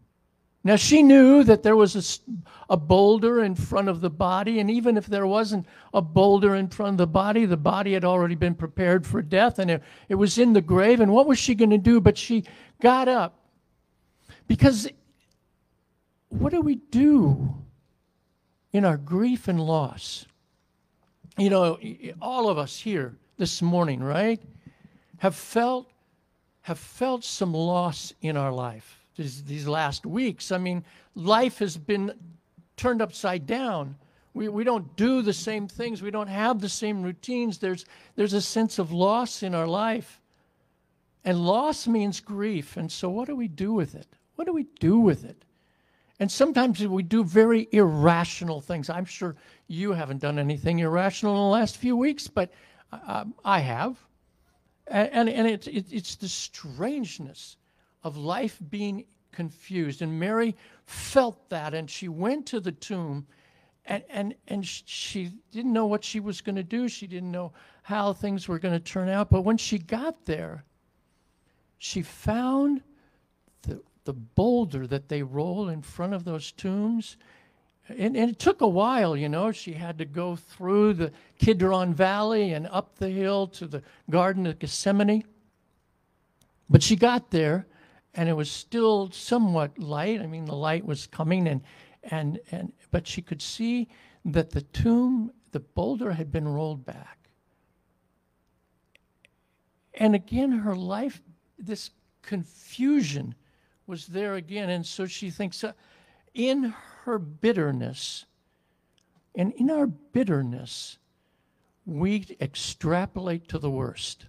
Now, 0.63 0.78
she 0.78 1.04
knew 1.04 1.43
that 1.43 1.62
there 1.62 1.76
was 1.76 1.95
a, 1.95 2.74
a, 2.74 2.78
boulder 2.78 3.43
in 3.43 3.54
front 3.54 3.88
of 3.88 4.02
the 4.02 4.10
body, 4.10 4.60
and 4.60 4.71
even 4.71 4.98
if 4.98 5.06
there 5.06 5.28
wasn't 5.28 5.67
a 5.93 6.02
boulder 6.02 6.56
in 6.56 6.69
front 6.69 6.93
of 6.93 6.98
the 6.98 7.06
body, 7.06 7.45
the 7.45 7.56
body 7.56 7.93
had 7.93 8.04
already 8.04 8.34
been 8.34 8.56
prepared 8.56 9.06
for 9.06 9.21
death, 9.21 9.60
and 9.60 9.69
it, 9.69 9.84
it 10.10 10.15
was 10.15 10.39
in 10.39 10.54
the 10.54 10.62
grave. 10.62 11.02
And 11.02 11.12
what 11.12 11.28
was 11.28 11.38
she 11.38 11.54
going 11.54 11.69
to 11.69 11.78
do? 11.78 12.02
But 12.02 12.17
she 12.17 12.45
got 12.82 13.08
up. 13.08 13.38
Because 14.48 14.89
what 16.30 16.52
do 16.52 16.62
we 16.62 16.76
do 16.76 17.54
in 18.74 18.86
our 18.86 18.98
grief 18.98 19.48
and 19.48 19.62
loss? 19.62 20.26
You 21.38 21.52
know, 21.52 21.78
all 22.19 22.50
of 22.50 22.58
us 22.58 22.80
here 22.80 23.17
this 23.38 23.62
morning, 23.62 24.02
right, 24.02 24.41
have 25.17 25.36
felt 25.36 25.88
have 26.62 26.80
felt 26.80 27.24
some 27.24 27.54
loss 27.54 28.12
in 28.21 28.36
our 28.36 28.52
life 28.52 29.06
these, 29.15 29.43
these 29.43 29.67
last 29.67 30.04
weeks. 30.04 30.52
I 30.52 30.58
mean, 30.58 30.84
life 31.13 31.60
has 31.60 31.78
been 31.78 32.12
turned 32.76 33.04
upside 33.04 33.45
down. 33.45 33.95
We, 34.34 34.50
we 34.50 34.63
don't 34.63 34.95
do 34.95 35.21
the 35.21 35.32
same 35.32 35.67
things. 35.67 36.02
We 36.02 36.10
don't 36.10 36.28
have 36.28 36.60
the 36.60 36.69
same 36.69 37.04
routines. 37.04 37.60
There's, 37.60 37.86
there's 38.15 38.34
a 38.34 38.41
sense 38.41 38.80
of 38.80 38.91
loss 38.91 39.43
in 39.43 39.54
our 39.54 39.67
life. 39.67 40.19
And 41.24 41.45
loss 41.45 41.86
means 41.88 42.19
grief. 42.19 42.78
And 42.78 42.91
so, 42.91 43.10
what 43.10 43.28
do 43.28 43.36
we 43.36 43.48
do 43.48 43.71
with 43.71 43.93
it? 43.95 44.08
What 44.36 44.45
do 44.45 44.54
we 44.54 44.65
do 44.80 45.00
with 45.00 45.24
it? 45.24 45.45
And 46.19 46.32
sometimes 46.32 46.86
we 46.86 47.04
do 47.04 47.24
very 47.24 47.67
irrational 47.71 48.62
things. 48.62 48.89
I'm 48.89 49.06
sure 49.06 49.36
you 49.67 49.91
haven't 49.91 50.21
done 50.21 50.39
anything 50.39 50.80
irrational 50.80 51.34
in 51.34 51.41
the 51.41 51.48
last 51.48 51.78
few 51.78 51.95
weeks, 51.95 52.28
but 52.28 52.52
uh, 53.08 53.25
I 53.43 53.60
have. 53.60 53.97
And, 54.88 55.10
and, 55.12 55.29
and 55.29 55.47
it, 55.47 55.67
it, 55.67 55.86
it's 55.91 56.15
the 56.15 56.27
strangeness 56.27 57.58
of 58.03 58.17
life 58.17 58.60
being 58.69 59.05
confused. 59.31 60.01
And 60.01 60.19
Mary 60.19 60.55
felt 60.86 61.49
that, 61.49 61.73
and 61.73 61.89
she 61.89 62.08
went 62.08 62.45
to 62.47 62.60
the 62.60 62.71
tomb, 62.71 63.27
and 63.86 64.03
and 64.10 64.36
and 64.47 64.65
she 64.65 65.31
didn't 65.51 65.73
know 65.73 65.86
what 65.86 66.03
she 66.03 66.19
was 66.19 66.41
going 66.41 66.55
to 66.55 66.63
do. 66.63 66.88
She 66.88 67.05
didn't 67.05 67.31
know 67.31 67.51
how 67.84 68.13
things 68.13 68.47
were 68.47 68.58
going 68.58 68.73
to 68.73 68.79
turn 68.79 69.10
out. 69.10 69.29
But 69.29 69.41
when 69.41 69.58
she 69.58 69.77
got 69.77 70.25
there, 70.25 70.63
she 71.77 72.01
found 72.01 72.81
the 73.63 73.81
the 74.05 74.13
boulder 74.13 74.88
that 74.88 75.10
they 75.10 75.21
roll 75.21 75.69
in 75.69 75.81
front 75.81 76.13
of 76.13 76.23
those 76.23 76.51
tombs. 76.51 77.17
And, 77.88 78.17
and 78.17 78.32
it 78.32 78.39
took 78.39 78.62
a 78.62 78.67
while, 78.67 79.15
you 79.15 79.30
know. 79.30 79.52
She 79.52 79.74
had 79.74 79.98
to 80.00 80.06
go 80.06 80.36
through 80.36 80.93
the 80.95 81.12
Kidron 81.38 81.93
Valley 81.93 82.54
and 82.54 82.67
up 82.67 82.98
the 82.98 83.10
hill 83.10 83.48
to 83.48 83.67
the 83.67 83.84
Garden 84.10 84.48
of 84.48 84.58
Gethsemane. 84.58 85.24
But 86.67 86.82
she 86.82 86.95
got 86.95 87.30
there, 87.30 87.67
and 88.15 88.28
it 88.28 88.34
was 88.34 88.50
still 88.50 89.12
somewhat 89.12 89.78
light. 89.78 90.21
I 90.21 90.26
mean, 90.26 90.45
the 90.45 90.56
light 90.56 90.86
was 90.86 91.06
coming, 91.06 91.48
and 91.48 91.62
and 92.04 92.39
and 92.52 92.74
but 92.89 93.08
she 93.08 93.21
could 93.21 93.41
see 93.41 93.88
that 94.26 94.50
the 94.50 94.62
tomb, 94.62 95.32
the 95.52 95.60
boulder, 95.60 96.12
had 96.12 96.32
been 96.32 96.48
rolled 96.48 96.86
back. 96.86 97.30
And 99.93 100.15
again, 100.15 100.52
her 100.52 100.76
life, 100.76 101.21
this 101.60 101.91
confusion 102.24 103.36
was 103.86 104.08
there 104.08 104.36
again, 104.36 104.69
and 104.71 104.86
so 104.86 105.06
she 105.06 105.30
thinks, 105.30 105.63
uh, 105.63 105.74
in 106.34 106.74
her 107.05 107.19
bitterness, 107.19 108.25
and 109.35 109.53
in 109.53 109.69
our 109.69 109.85
bitterness, 109.85 110.97
we 111.85 112.25
extrapolate 112.41 113.47
to 113.47 113.59
the 113.59 113.69
worst. 113.69 114.25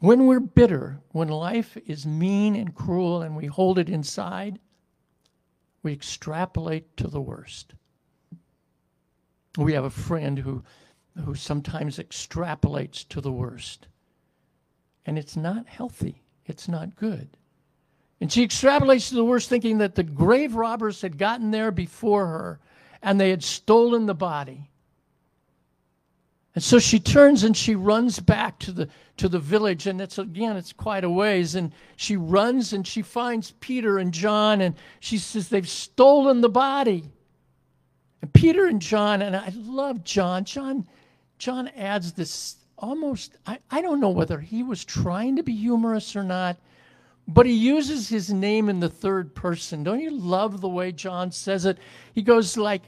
When 0.00 0.26
we're 0.26 0.40
bitter, 0.40 1.00
when 1.10 1.28
life 1.28 1.76
is 1.86 2.06
mean 2.06 2.56
and 2.56 2.74
cruel 2.74 3.20
and 3.20 3.36
we 3.36 3.44
hold 3.44 3.78
it 3.78 3.90
inside, 3.90 4.60
we 5.82 5.92
extrapolate 5.92 6.96
to 6.96 7.06
the 7.06 7.20
worst. 7.20 7.74
We 9.58 9.74
have 9.74 9.84
a 9.84 9.90
friend 9.90 10.38
who, 10.38 10.64
who 11.22 11.34
sometimes 11.34 11.98
extrapolates 11.98 13.06
to 13.10 13.20
the 13.20 13.30
worst. 13.30 13.88
And 15.04 15.18
it's 15.18 15.36
not 15.36 15.66
healthy, 15.66 16.22
it's 16.46 16.66
not 16.66 16.96
good. 16.96 17.36
And 18.22 18.30
she 18.30 18.46
extrapolates 18.46 19.08
to 19.08 19.16
the 19.16 19.24
worst, 19.24 19.48
thinking 19.48 19.78
that 19.78 19.96
the 19.96 20.04
grave 20.04 20.54
robbers 20.54 21.00
had 21.02 21.18
gotten 21.18 21.50
there 21.50 21.72
before 21.72 22.28
her 22.28 22.60
and 23.02 23.20
they 23.20 23.30
had 23.30 23.42
stolen 23.42 24.06
the 24.06 24.14
body. 24.14 24.70
And 26.54 26.62
so 26.62 26.78
she 26.78 27.00
turns 27.00 27.42
and 27.42 27.56
she 27.56 27.74
runs 27.74 28.20
back 28.20 28.60
to 28.60 28.70
the 28.70 28.88
to 29.16 29.28
the 29.28 29.40
village, 29.40 29.88
and 29.88 30.00
it's 30.00 30.18
again, 30.18 30.56
it's 30.56 30.72
quite 30.72 31.02
a 31.02 31.10
ways. 31.10 31.56
And 31.56 31.72
she 31.96 32.16
runs 32.16 32.72
and 32.72 32.86
she 32.86 33.02
finds 33.02 33.54
Peter 33.58 33.98
and 33.98 34.12
John, 34.12 34.60
and 34.60 34.76
she 35.00 35.18
says 35.18 35.48
they've 35.48 35.68
stolen 35.68 36.42
the 36.42 36.48
body. 36.48 37.10
And 38.20 38.32
Peter 38.32 38.66
and 38.66 38.80
John, 38.80 39.22
and 39.22 39.34
I 39.34 39.52
love 39.56 40.04
John. 40.04 40.44
John, 40.44 40.86
John 41.38 41.66
adds 41.76 42.12
this 42.12 42.54
almost. 42.78 43.36
I, 43.46 43.58
I 43.68 43.82
don't 43.82 43.98
know 43.98 44.10
whether 44.10 44.38
he 44.38 44.62
was 44.62 44.84
trying 44.84 45.34
to 45.34 45.42
be 45.42 45.56
humorous 45.56 46.14
or 46.14 46.22
not, 46.22 46.56
but 47.28 47.46
he 47.46 47.52
uses 47.52 48.08
his 48.08 48.32
name 48.32 48.68
in 48.68 48.80
the 48.80 48.88
third 48.88 49.34
person. 49.34 49.82
Don't 49.82 50.00
you 50.00 50.10
love 50.10 50.60
the 50.60 50.68
way 50.68 50.92
John 50.92 51.30
says 51.30 51.64
it? 51.64 51.78
He 52.14 52.22
goes 52.22 52.56
like 52.56 52.82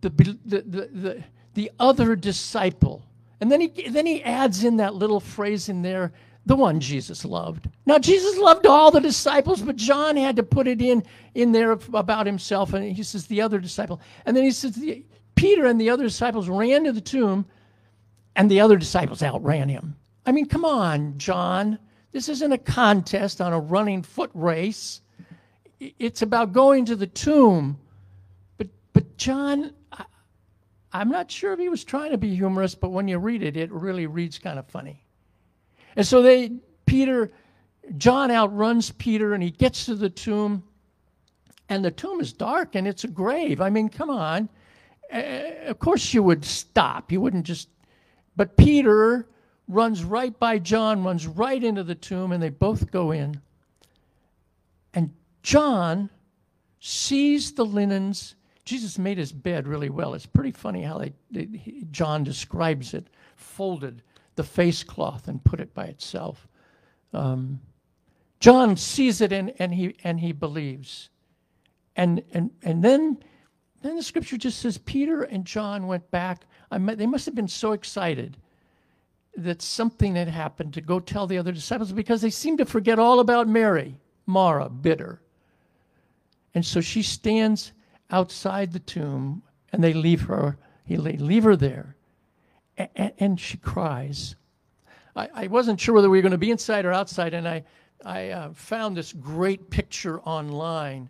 the 0.00 0.10
the 0.10 0.62
the, 0.62 0.88
the 0.92 1.24
the 1.54 1.70
other 1.78 2.16
disciple. 2.16 3.04
And 3.40 3.50
then 3.50 3.60
he, 3.60 3.88
then 3.88 4.06
he 4.06 4.22
adds 4.22 4.62
in 4.62 4.76
that 4.76 4.94
little 4.94 5.18
phrase 5.18 5.68
in 5.68 5.82
there, 5.82 6.12
the 6.46 6.54
one 6.54 6.78
Jesus 6.78 7.24
loved. 7.24 7.68
Now, 7.86 7.98
Jesus 7.98 8.38
loved 8.38 8.66
all 8.66 8.92
the 8.92 9.00
disciples, 9.00 9.60
but 9.60 9.74
John 9.74 10.16
had 10.16 10.36
to 10.36 10.44
put 10.44 10.68
it 10.68 10.80
in, 10.80 11.02
in 11.34 11.50
there 11.50 11.72
about 11.72 12.24
himself. 12.24 12.72
And 12.72 12.84
he 12.84 13.02
says, 13.02 13.26
the 13.26 13.42
other 13.42 13.58
disciple. 13.58 14.00
And 14.26 14.36
then 14.36 14.44
he 14.44 14.52
says, 14.52 14.76
the, 14.76 15.04
Peter 15.34 15.66
and 15.66 15.80
the 15.80 15.90
other 15.90 16.04
disciples 16.04 16.48
ran 16.48 16.84
to 16.84 16.92
the 16.92 17.00
tomb, 17.00 17.44
and 18.36 18.48
the 18.48 18.60
other 18.60 18.76
disciples 18.76 19.24
outran 19.24 19.68
him. 19.68 19.96
I 20.24 20.30
mean, 20.30 20.46
come 20.46 20.64
on, 20.64 21.18
John. 21.18 21.80
This 22.12 22.28
isn't 22.28 22.52
a 22.52 22.58
contest 22.58 23.40
on 23.40 23.52
a 23.52 23.58
running 23.58 24.02
foot 24.02 24.30
race. 24.34 25.00
It's 25.80 26.22
about 26.22 26.52
going 26.52 26.84
to 26.86 26.96
the 26.96 27.06
tomb. 27.06 27.78
But, 28.58 28.68
but 28.92 29.16
John, 29.16 29.72
I'm 30.92 31.08
not 31.08 31.30
sure 31.30 31.52
if 31.52 31.58
he 31.58 31.70
was 31.70 31.84
trying 31.84 32.10
to 32.10 32.18
be 32.18 32.34
humorous, 32.34 32.74
but 32.74 32.90
when 32.90 33.08
you 33.08 33.18
read 33.18 33.42
it, 33.42 33.56
it 33.56 33.72
really 33.72 34.06
reads 34.06 34.38
kind 34.38 34.58
of 34.58 34.66
funny. 34.66 35.02
And 35.96 36.06
so 36.06 36.22
they, 36.22 36.52
Peter, 36.86 37.32
John 37.96 38.30
outruns 38.30 38.90
Peter 38.92 39.32
and 39.34 39.42
he 39.42 39.50
gets 39.50 39.86
to 39.86 39.94
the 39.94 40.10
tomb. 40.10 40.62
And 41.68 41.82
the 41.82 41.90
tomb 41.90 42.20
is 42.20 42.34
dark 42.34 42.74
and 42.74 42.86
it's 42.86 43.04
a 43.04 43.08
grave. 43.08 43.62
I 43.62 43.70
mean, 43.70 43.88
come 43.88 44.10
on. 44.10 44.50
Uh, 45.12 45.22
of 45.66 45.78
course, 45.78 46.12
you 46.12 46.22
would 46.22 46.44
stop. 46.44 47.10
You 47.10 47.20
wouldn't 47.20 47.46
just. 47.46 47.68
But 48.36 48.56
Peter 48.56 49.28
runs 49.68 50.04
right 50.04 50.38
by 50.38 50.58
John, 50.58 51.04
runs 51.04 51.26
right 51.26 51.62
into 51.62 51.84
the 51.84 51.94
tomb, 51.94 52.32
and 52.32 52.42
they 52.42 52.50
both 52.50 52.90
go 52.90 53.10
in. 53.10 53.40
And 54.94 55.12
John 55.42 56.10
sees 56.80 57.52
the 57.52 57.64
linens 57.64 58.34
Jesus 58.64 58.98
made 58.98 59.18
his 59.18 59.32
bed 59.32 59.66
really 59.66 59.90
well. 59.90 60.14
It's 60.14 60.26
pretty 60.26 60.52
funny 60.52 60.82
how 60.82 60.98
they, 60.98 61.12
they, 61.30 61.48
John 61.90 62.22
describes 62.22 62.94
it 62.94 63.08
folded 63.36 64.02
the 64.36 64.44
face 64.44 64.84
cloth 64.84 65.28
and 65.28 65.44
put 65.44 65.60
it 65.60 65.74
by 65.74 65.84
itself. 65.84 66.46
Um, 67.12 67.60
John 68.40 68.76
sees 68.76 69.20
it 69.20 69.32
and, 69.32 69.52
and, 69.58 69.74
he, 69.74 69.96
and 70.04 70.20
he 70.20 70.32
believes. 70.32 71.10
And, 71.96 72.22
and, 72.32 72.50
and 72.62 72.82
then, 72.82 73.18
then 73.82 73.96
the 73.96 74.02
scripture 74.02 74.36
just 74.36 74.60
says 74.60 74.78
Peter 74.78 75.22
and 75.22 75.44
John 75.44 75.86
went 75.86 76.10
back. 76.10 76.44
I 76.70 76.78
met, 76.78 76.98
they 76.98 77.06
must 77.06 77.26
have 77.26 77.34
been 77.34 77.48
so 77.48 77.72
excited 77.72 78.36
that 79.36 79.62
something 79.62 80.16
had 80.16 80.28
happened 80.28 80.74
to 80.74 80.80
go 80.80 81.00
tell 81.00 81.26
the 81.26 81.38
other 81.38 81.52
disciples 81.52 81.92
because 81.92 82.20
they 82.20 82.30
seemed 82.30 82.58
to 82.58 82.66
forget 82.66 82.98
all 82.98 83.20
about 83.20 83.48
Mary, 83.48 83.96
Mara, 84.26 84.68
bitter. 84.68 85.20
And 86.54 86.64
so 86.64 86.80
she 86.80 87.02
stands 87.02 87.72
outside 88.10 88.72
the 88.72 88.78
tomb 88.78 89.42
and 89.72 89.82
they 89.82 89.94
leave 89.94 90.22
her, 90.22 90.58
he, 90.84 90.96
leave 90.96 91.44
her 91.44 91.56
there. 91.56 91.96
And, 92.76 93.12
and 93.18 93.40
she 93.40 93.56
cries. 93.56 94.36
I, 95.16 95.28
I, 95.34 95.46
wasn't 95.46 95.80
sure 95.80 95.94
whether 95.94 96.10
we 96.10 96.18
were 96.18 96.22
going 96.22 96.32
to 96.32 96.38
be 96.38 96.50
inside 96.50 96.84
or 96.84 96.92
outside, 96.92 97.34
and 97.34 97.46
I, 97.46 97.64
I 98.04 98.30
uh, 98.30 98.52
found 98.54 98.96
this 98.96 99.12
great 99.12 99.68
picture 99.70 100.20
online 100.20 101.08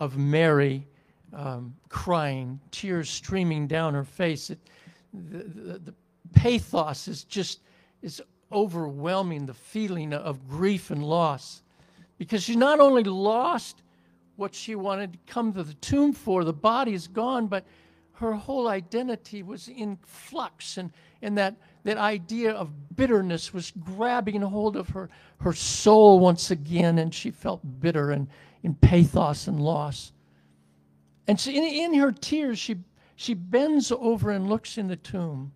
of 0.00 0.16
Mary 0.16 0.86
um, 1.32 1.74
crying, 1.88 2.60
tears 2.70 3.08
streaming 3.10 3.66
down 3.66 3.94
her 3.94 4.04
face. 4.04 4.50
It, 4.50 4.58
the, 5.12 5.38
the, 5.44 5.78
the 5.78 5.94
pathos 6.34 7.08
is 7.08 7.24
just 7.24 7.60
is 8.02 8.22
overwhelming 8.50 9.46
the 9.46 9.54
feeling 9.54 10.12
of 10.12 10.48
grief 10.48 10.90
and 10.90 11.02
loss 11.02 11.62
because 12.18 12.42
she 12.42 12.56
not 12.56 12.80
only 12.80 13.04
lost 13.04 13.82
what 14.36 14.54
she 14.54 14.74
wanted 14.74 15.12
to 15.12 15.18
come 15.26 15.52
to 15.52 15.62
the 15.62 15.74
tomb 15.74 16.12
for. 16.12 16.44
The 16.44 16.52
body 16.52 16.94
is 16.94 17.06
gone, 17.06 17.46
but 17.46 17.64
her 18.14 18.34
whole 18.34 18.68
identity 18.68 19.42
was 19.42 19.68
in 19.68 19.98
flux, 20.04 20.78
and, 20.78 20.92
and 21.22 21.36
that, 21.38 21.56
that 21.84 21.98
idea 21.98 22.52
of 22.52 22.96
bitterness 22.96 23.52
was 23.52 23.72
grabbing 23.80 24.40
hold 24.42 24.76
of 24.76 24.88
her, 24.90 25.10
her 25.40 25.52
soul 25.52 26.20
once 26.20 26.50
again, 26.50 26.98
and 26.98 27.14
she 27.14 27.30
felt 27.30 27.60
bitter 27.80 28.12
and 28.12 28.28
in 28.62 28.74
pathos 28.74 29.48
and 29.48 29.60
loss. 29.60 30.12
And 31.26 31.38
so 31.38 31.50
in, 31.50 31.64
in 31.64 31.94
her 31.94 32.12
tears, 32.12 32.58
she, 32.58 32.76
she 33.16 33.34
bends 33.34 33.90
over 33.92 34.30
and 34.30 34.48
looks 34.48 34.78
in 34.78 34.88
the 34.88 34.96
tomb. 34.96 35.52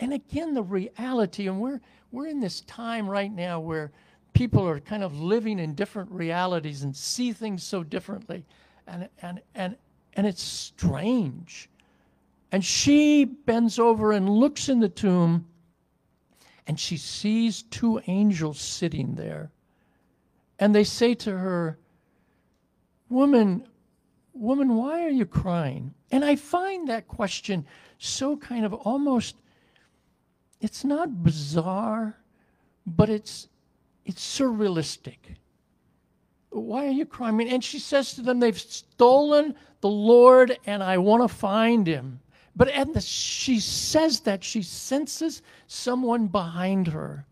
And 0.00 0.14
again, 0.14 0.54
the 0.54 0.62
reality, 0.62 1.46
and 1.46 1.60
we're, 1.60 1.80
we're 2.10 2.26
in 2.26 2.40
this 2.40 2.62
time 2.62 3.08
right 3.08 3.30
now 3.30 3.60
where 3.60 3.92
people 4.32 4.66
are 4.66 4.80
kind 4.80 5.04
of 5.04 5.20
living 5.20 5.58
in 5.58 5.74
different 5.74 6.10
realities 6.10 6.82
and 6.82 6.96
see 6.96 7.32
things 7.32 7.62
so 7.62 7.84
differently. 7.84 8.44
And, 8.86 9.08
and, 9.20 9.40
and, 9.54 9.76
and 10.14 10.26
it's 10.26 10.42
strange. 10.42 11.68
And 12.50 12.64
she 12.64 13.26
bends 13.26 13.78
over 13.78 14.12
and 14.12 14.28
looks 14.28 14.68
in 14.68 14.80
the 14.80 14.88
tomb, 14.88 15.46
and 16.66 16.80
she 16.80 16.96
sees 16.96 17.62
two 17.64 18.00
angels 18.06 18.58
sitting 18.58 19.14
there. 19.14 19.50
And 20.58 20.74
they 20.74 20.84
say 20.84 21.14
to 21.14 21.36
her, 21.36 21.78
Woman, 23.08 23.66
woman, 24.32 24.76
why 24.76 25.04
are 25.04 25.10
you 25.10 25.26
crying? 25.26 25.94
And 26.10 26.24
I 26.24 26.36
find 26.36 26.88
that 26.88 27.08
question 27.08 27.66
so 27.98 28.36
kind 28.36 28.64
of 28.64 28.72
almost, 28.72 29.36
it's 30.60 30.84
not 30.84 31.22
bizarre, 31.22 32.18
but 32.86 33.08
it's 33.08 33.48
it's 34.04 34.38
surrealistic. 34.38 35.16
Why 36.50 36.86
are 36.86 36.90
you 36.90 37.06
crying? 37.06 37.48
And 37.48 37.62
she 37.62 37.78
says 37.78 38.14
to 38.14 38.22
them, 38.22 38.40
They've 38.40 38.58
stolen 38.58 39.54
the 39.80 39.88
Lord, 39.88 40.58
and 40.66 40.82
I 40.82 40.98
want 40.98 41.22
to 41.22 41.28
find 41.28 41.86
him. 41.86 42.20
But 42.56 42.68
as 42.68 43.06
she 43.06 43.60
says 43.60 44.20
that, 44.20 44.42
she 44.42 44.62
senses 44.62 45.42
someone 45.68 46.26
behind 46.26 46.88
her. 46.88 47.24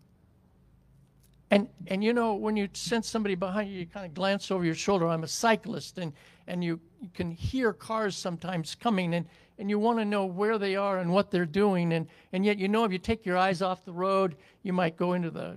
And, 1.51 1.69
and 1.89 2.05
you 2.05 2.13
know, 2.13 2.35
when 2.35 2.57
you 2.57 2.69
sense 2.75 3.09
somebody 3.09 3.35
behind 3.35 3.71
you, 3.71 3.81
you 3.81 3.87
kind 3.87 4.07
of 4.07 4.15
glance 4.15 4.51
over 4.51 4.65
your 4.65 4.75
shoulder. 4.75 5.09
I'm 5.09 5.25
a 5.25 5.29
cyclist, 5.29 5.99
and, 5.99 6.13
and 6.47 6.63
you, 6.63 6.79
you 7.01 7.09
can 7.15 7.31
hear 7.31 7.73
cars 7.73 8.15
sometimes 8.15 8.75
coming, 8.75 9.15
and, 9.15 9.27
and 9.59 9.69
you 9.69 9.79
want 9.79 9.99
to 9.99 10.05
know 10.05 10.25
where 10.25 10.59
they 10.59 10.77
are 10.77 10.99
and 10.99 11.13
what 11.13 11.31
they're 11.31 11.47
doing. 11.47 11.93
And, 11.93 12.07
and 12.33 12.45
yet, 12.45 12.59
you 12.59 12.69
know, 12.69 12.85
if 12.85 12.93
you 12.93 12.99
take 12.99 13.27
your 13.27 13.37
eyes 13.37 13.63
off 13.63 13.85
the 13.85 13.93
road, 13.93 14.37
you 14.63 14.73
might 14.73 14.97
go 14.97 15.15
into 15.15 15.31
the 15.31 15.57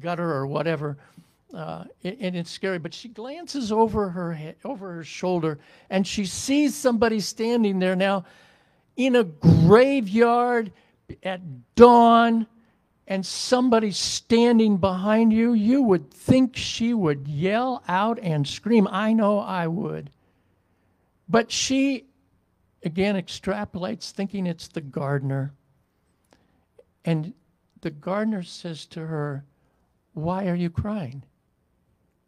gutter 0.00 0.30
or 0.32 0.46
whatever. 0.46 0.96
Uh, 1.54 1.84
and, 2.02 2.34
it's 2.34 2.50
scary. 2.50 2.78
But 2.78 2.94
she 2.94 3.08
glances 3.08 3.70
over 3.70 4.08
her 4.08 4.32
head, 4.32 4.56
over 4.64 4.94
her 4.94 5.04
shoulder, 5.04 5.58
and 5.90 6.06
she 6.06 6.24
sees 6.24 6.74
somebody 6.74 7.20
standing 7.20 7.78
there 7.78 7.94
now 7.94 8.24
in 8.96 9.16
a 9.16 9.24
graveyard 9.24 10.72
at 11.22 11.40
dawn 11.74 12.46
and 13.06 13.26
somebody 13.26 13.90
standing 13.90 14.76
behind 14.76 15.32
you, 15.32 15.52
you 15.52 15.82
would 15.82 16.10
think 16.10 16.56
she 16.56 16.94
would 16.94 17.26
yell 17.28 17.82
out 17.88 18.18
and 18.20 18.46
scream. 18.46 18.88
I 18.90 19.12
know 19.12 19.38
I 19.38 19.66
would. 19.66 20.10
But 21.28 21.50
she, 21.50 22.06
again, 22.84 23.16
extrapolates, 23.16 24.10
thinking 24.10 24.46
it's 24.46 24.68
the 24.68 24.80
gardener. 24.80 25.52
And 27.04 27.34
the 27.80 27.90
gardener 27.90 28.42
says 28.42 28.86
to 28.86 29.06
her, 29.06 29.44
Why 30.14 30.48
are 30.48 30.54
you 30.54 30.70
crying? 30.70 31.24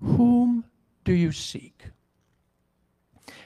Whom 0.00 0.64
do 1.04 1.12
you 1.12 1.32
seek? 1.32 1.84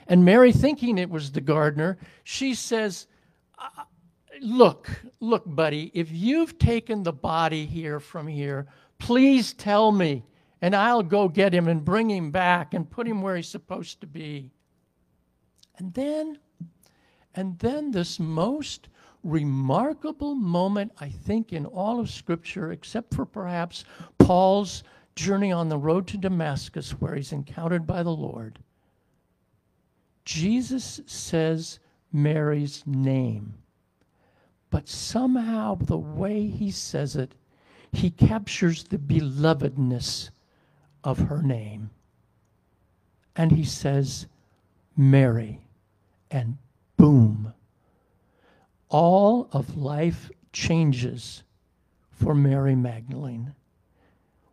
And 0.07 0.25
Mary, 0.25 0.51
thinking 0.51 0.97
it 0.97 1.09
was 1.09 1.31
the 1.31 1.41
gardener, 1.41 1.97
she 2.23 2.53
says, 2.55 3.07
Look, 4.41 4.89
look, 5.19 5.43
buddy, 5.45 5.91
if 5.93 6.11
you've 6.11 6.57
taken 6.57 7.03
the 7.03 7.13
body 7.13 7.65
here 7.65 7.99
from 7.99 8.27
here, 8.27 8.67
please 8.97 9.53
tell 9.53 9.91
me, 9.91 10.23
and 10.61 10.75
I'll 10.75 11.03
go 11.03 11.27
get 11.27 11.53
him 11.53 11.67
and 11.67 11.83
bring 11.83 12.09
him 12.09 12.31
back 12.31 12.73
and 12.73 12.89
put 12.89 13.07
him 13.07 13.21
where 13.21 13.35
he's 13.35 13.47
supposed 13.47 14.01
to 14.01 14.07
be. 14.07 14.51
And 15.77 15.93
then, 15.93 16.39
and 17.35 17.57
then 17.59 17.91
this 17.91 18.19
most 18.19 18.89
remarkable 19.23 20.35
moment, 20.35 20.91
I 20.99 21.09
think, 21.09 21.53
in 21.53 21.65
all 21.65 21.99
of 21.99 22.09
Scripture, 22.09 22.71
except 22.71 23.13
for 23.13 23.25
perhaps 23.25 23.83
Paul's 24.17 24.83
journey 25.15 25.51
on 25.51 25.69
the 25.69 25.77
road 25.77 26.07
to 26.07 26.17
Damascus, 26.17 26.91
where 26.91 27.15
he's 27.15 27.31
encountered 27.31 27.85
by 27.85 28.03
the 28.03 28.11
Lord. 28.11 28.59
Jesus 30.25 31.01
says 31.05 31.79
Mary's 32.11 32.83
name. 32.85 33.55
But 34.69 34.87
somehow, 34.87 35.75
the 35.75 35.97
way 35.97 36.47
he 36.47 36.71
says 36.71 37.15
it, 37.15 37.33
he 37.91 38.11
captures 38.11 38.83
the 38.83 38.99
belovedness 38.99 40.29
of 41.03 41.17
her 41.19 41.41
name. 41.41 41.89
And 43.35 43.51
he 43.51 43.63
says, 43.63 44.27
Mary. 44.95 45.61
And 46.29 46.57
boom, 46.99 47.53
all 48.89 49.47
of 49.53 49.77
life 49.77 50.29
changes 50.51 51.43
for 52.11 52.35
Mary 52.35 52.75
Magdalene. 52.75 53.55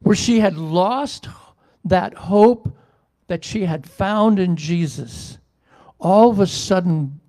Where 0.01 0.15
she 0.15 0.39
had 0.39 0.57
lost 0.57 1.29
that 1.85 2.15
hope 2.15 2.73
that 3.27 3.45
she 3.45 3.65
had 3.65 3.85
found 3.85 4.39
in 4.39 4.55
Jesus, 4.55 5.39
all 5.99 6.31
of 6.31 6.39
a 6.39 6.47
sudden 6.47 7.21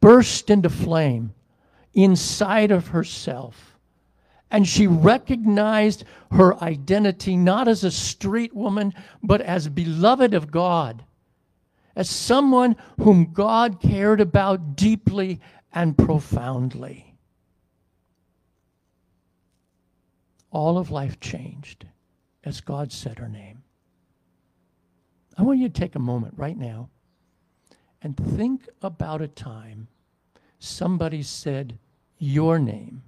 burst 0.00 0.48
into 0.48 0.70
flame 0.70 1.34
inside 1.92 2.70
of 2.70 2.88
herself. 2.88 3.76
And 4.52 4.68
she 4.68 4.86
recognized 4.86 6.04
her 6.30 6.62
identity 6.62 7.36
not 7.36 7.66
as 7.66 7.82
a 7.82 7.90
street 7.90 8.54
woman, 8.54 8.94
but 9.20 9.40
as 9.40 9.68
beloved 9.68 10.32
of 10.32 10.52
God, 10.52 11.04
as 11.96 12.08
someone 12.08 12.76
whom 12.98 13.32
God 13.32 13.80
cared 13.80 14.20
about 14.20 14.76
deeply 14.76 15.40
and 15.72 15.96
profoundly. 15.96 17.14
All 20.50 20.78
of 20.78 20.90
life 20.90 21.20
changed 21.20 21.86
as 22.44 22.60
God 22.60 22.92
said 22.92 23.18
her 23.18 23.28
name. 23.28 23.62
I 25.36 25.42
want 25.42 25.58
you 25.58 25.68
to 25.68 25.80
take 25.80 25.94
a 25.94 26.00
moment 26.00 26.34
right 26.36 26.56
now 26.56 26.90
and 28.02 28.16
think 28.16 28.68
about 28.82 29.22
a 29.22 29.28
time 29.28 29.88
somebody 30.58 31.22
said 31.22 31.78
your 32.18 32.58
name 32.58 33.02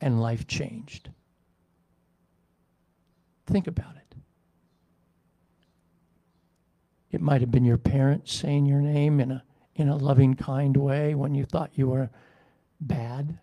and 0.00 0.20
life 0.20 0.46
changed. 0.46 1.10
Think 3.46 3.66
about 3.66 3.96
it. 3.96 4.07
It 7.10 7.20
might 7.20 7.40
have 7.40 7.50
been 7.50 7.64
your 7.64 7.78
parents 7.78 8.34
saying 8.34 8.66
your 8.66 8.80
name 8.80 9.20
in 9.20 9.30
a, 9.30 9.42
in 9.74 9.88
a 9.88 9.96
loving, 9.96 10.34
kind 10.34 10.76
way 10.76 11.14
when 11.14 11.34
you 11.34 11.44
thought 11.44 11.70
you 11.74 11.88
were 11.88 12.10
bad. 12.80 13.38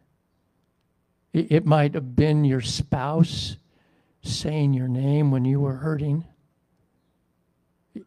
It, 1.34 1.52
it 1.52 1.66
might 1.66 1.94
have 1.96 2.16
been 2.16 2.46
your 2.46 2.62
spouse 2.62 3.58
saying 4.22 4.74
your 4.74 4.88
name 4.88 5.32
when 5.32 5.46
you 5.46 5.60
were 5.60 5.76
hurting. 5.76 6.26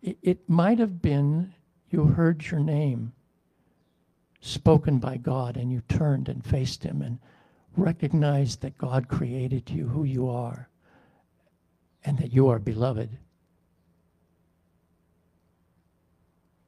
It, 0.03 0.19
it 0.23 0.49
might 0.49 0.79
have 0.79 1.03
been 1.03 1.55
you 1.91 2.05
heard 2.05 2.47
your 2.51 2.61
name 2.61 3.13
spoken 4.41 4.99
by 4.99 5.17
God 5.17 5.57
and 5.57 5.73
you 5.73 5.83
turned 5.89 6.29
and 6.29 6.45
faced 6.45 6.85
Him 6.85 7.03
and 7.03 7.19
recognized 7.77 8.61
that 8.63 8.79
God 8.79 9.09
created 9.09 9.71
you, 9.71 9.89
who 9.89 10.05
you 10.05 10.29
are, 10.29 10.69
and 12.05 12.19
that 12.19 12.33
you 12.33 12.49
are 12.49 12.59
beloved. 12.59 13.19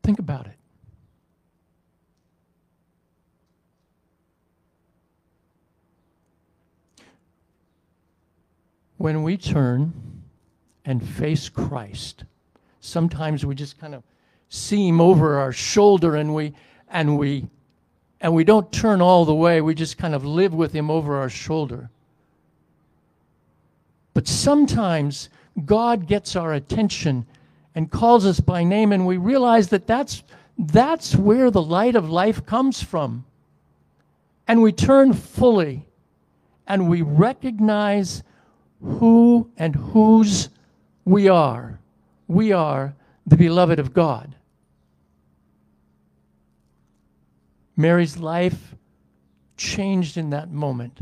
Think 0.02 0.18
about 0.18 0.46
it. 0.46 0.56
When 8.96 9.22
we 9.22 9.36
turn 9.36 9.92
and 10.84 11.06
face 11.06 11.48
Christ, 11.48 12.24
sometimes 12.80 13.46
we 13.46 13.54
just 13.54 13.78
kind 13.78 13.94
of 13.94 14.02
see 14.50 14.88
him 14.88 15.00
over 15.00 15.38
our 15.38 15.52
shoulder 15.52 16.16
and 16.16 16.34
we 16.34 16.52
and 16.88 17.16
we 17.18 17.48
and 18.20 18.34
we 18.34 18.44
don't 18.44 18.70
turn 18.70 19.00
all 19.00 19.24
the 19.24 19.34
way, 19.34 19.60
we 19.62 19.74
just 19.74 19.96
kind 19.96 20.14
of 20.14 20.24
live 20.24 20.52
with 20.52 20.74
him 20.74 20.90
over 20.90 21.16
our 21.16 21.30
shoulder. 21.30 21.88
But 24.12 24.28
sometimes 24.28 25.30
God 25.64 26.06
gets 26.06 26.36
our 26.36 26.52
attention 26.52 27.26
and 27.80 27.90
calls 27.90 28.26
us 28.26 28.40
by 28.40 28.62
name, 28.62 28.92
and 28.92 29.06
we 29.06 29.16
realize 29.16 29.68
that 29.68 29.86
that's, 29.86 30.22
that's 30.58 31.16
where 31.16 31.50
the 31.50 31.62
light 31.62 31.96
of 31.96 32.10
life 32.10 32.44
comes 32.44 32.82
from. 32.82 33.24
And 34.46 34.60
we 34.60 34.70
turn 34.70 35.14
fully 35.14 35.86
and 36.66 36.90
we 36.90 37.00
recognize 37.00 38.22
who 38.82 39.50
and 39.56 39.74
whose 39.74 40.50
we 41.06 41.30
are. 41.30 41.80
We 42.28 42.52
are 42.52 42.94
the 43.26 43.38
beloved 43.38 43.78
of 43.78 43.94
God. 43.94 44.36
Mary's 47.78 48.18
life 48.18 48.74
changed 49.56 50.18
in 50.18 50.28
that 50.28 50.50
moment. 50.50 50.98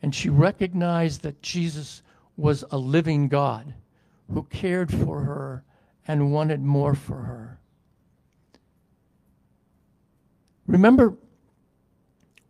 And 0.00 0.14
she 0.14 0.28
recognized 0.28 1.22
that 1.22 1.42
Jesus 1.42 2.02
was 2.36 2.62
a 2.70 2.78
living 2.78 3.26
God 3.26 3.74
who 4.32 4.44
cared 4.44 4.92
for 4.92 5.22
her 5.22 5.64
and 6.06 6.32
wanted 6.32 6.62
more 6.62 6.94
for 6.94 7.22
her. 7.22 7.60
Remember, 10.66 11.14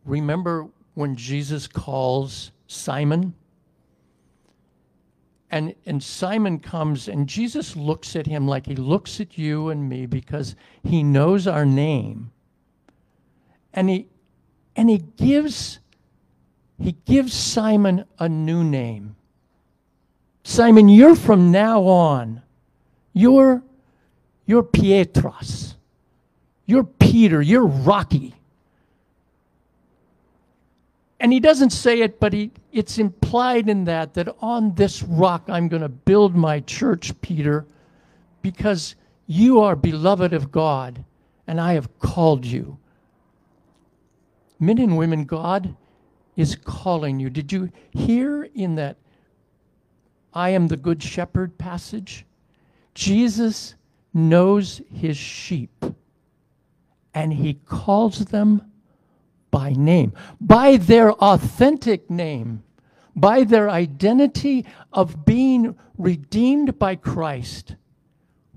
remember 0.05 0.69
when 0.95 1.17
Jesus 1.17 1.67
calls 1.67 2.53
Simon? 2.67 3.35
And, 5.51 5.75
and 5.85 6.03
Simon 6.03 6.59
comes, 6.59 7.09
and 7.09 7.29
Jesus 7.29 7.77
looks 7.77 8.17
at 8.17 8.27
him 8.27 8.49
like 8.49 8.67
he 8.67 8.75
looks 8.75 9.21
at 9.21 9.39
you 9.39 9.69
and 9.69 9.89
me 9.89 10.07
because 10.07 10.57
he 10.83 11.03
knows 11.03 11.47
our 11.47 11.65
name 11.65 12.33
and 13.77 13.91
he 13.91 14.09
and 14.75 14.91
he 14.91 14.99
gives 14.99 15.79
he 16.79 16.93
gives 16.93 17.33
Simon 17.33 18.05
a 18.19 18.29
new 18.29 18.65
name. 18.65 19.17
Simon, 20.49 20.89
you're 20.89 21.17
from 21.17 21.51
now 21.51 21.83
on. 21.83 22.41
You're 23.13 23.63
you're 24.47 24.63
Pietros. 24.63 25.75
You're 26.67 26.85
Peter. 26.85 27.43
You're 27.43 27.67
Rocky. 27.67 28.35
And 31.19 31.33
he 31.33 31.41
doesn't 31.41 31.71
say 31.71 32.01
it, 32.01 32.21
but 32.21 32.33
he, 32.33 32.53
it's 32.71 32.99
implied 32.99 33.69
in 33.69 33.85
that 33.87 34.15
that 34.15 34.37
on 34.41 34.75
this 34.77 35.03
rock 35.03 35.43
I'm 35.49 35.67
going 35.67 35.83
to 35.83 35.89
build 35.89 36.37
my 36.37 36.61
church, 36.61 37.19
Peter, 37.21 37.67
because 38.43 38.95
you 39.27 39.61
are 39.61 39.75
beloved 39.75 40.33
of 40.33 40.53
God, 40.53 41.05
and 41.49 41.61
I 41.61 41.73
have 41.73 41.99
called 41.99 42.45
you 42.45 42.79
men 44.61 44.79
and 44.79 44.97
women, 44.97 45.25
God 45.25 45.75
is 46.37 46.55
calling 46.55 47.19
you. 47.19 47.31
Did 47.31 47.53
you 47.53 47.71
hear 47.91 48.45
in 48.55 48.77
that 48.77 48.97
I 50.37 50.51
am 50.51 50.69
the 50.69 50.77
good 50.77 51.03
shepherd 51.03 51.57
passage? 51.57 52.27
Jesus 52.95 53.75
knows 54.13 54.83
his 54.93 55.17
sheep 55.17 55.83
and 57.15 57.33
he 57.33 57.55
calls 57.55 58.27
them 58.27 58.71
by 59.51 59.73
name, 59.73 60.13
by 60.39 60.77
their 60.77 61.13
authentic 61.13 62.11
name, 62.11 62.63
by 63.17 63.45
their 63.45 63.71
identity 63.71 64.67
of 64.93 65.25
being 65.25 65.75
redeemed 65.97 66.79
by 66.79 66.97
Christ. 66.97 67.77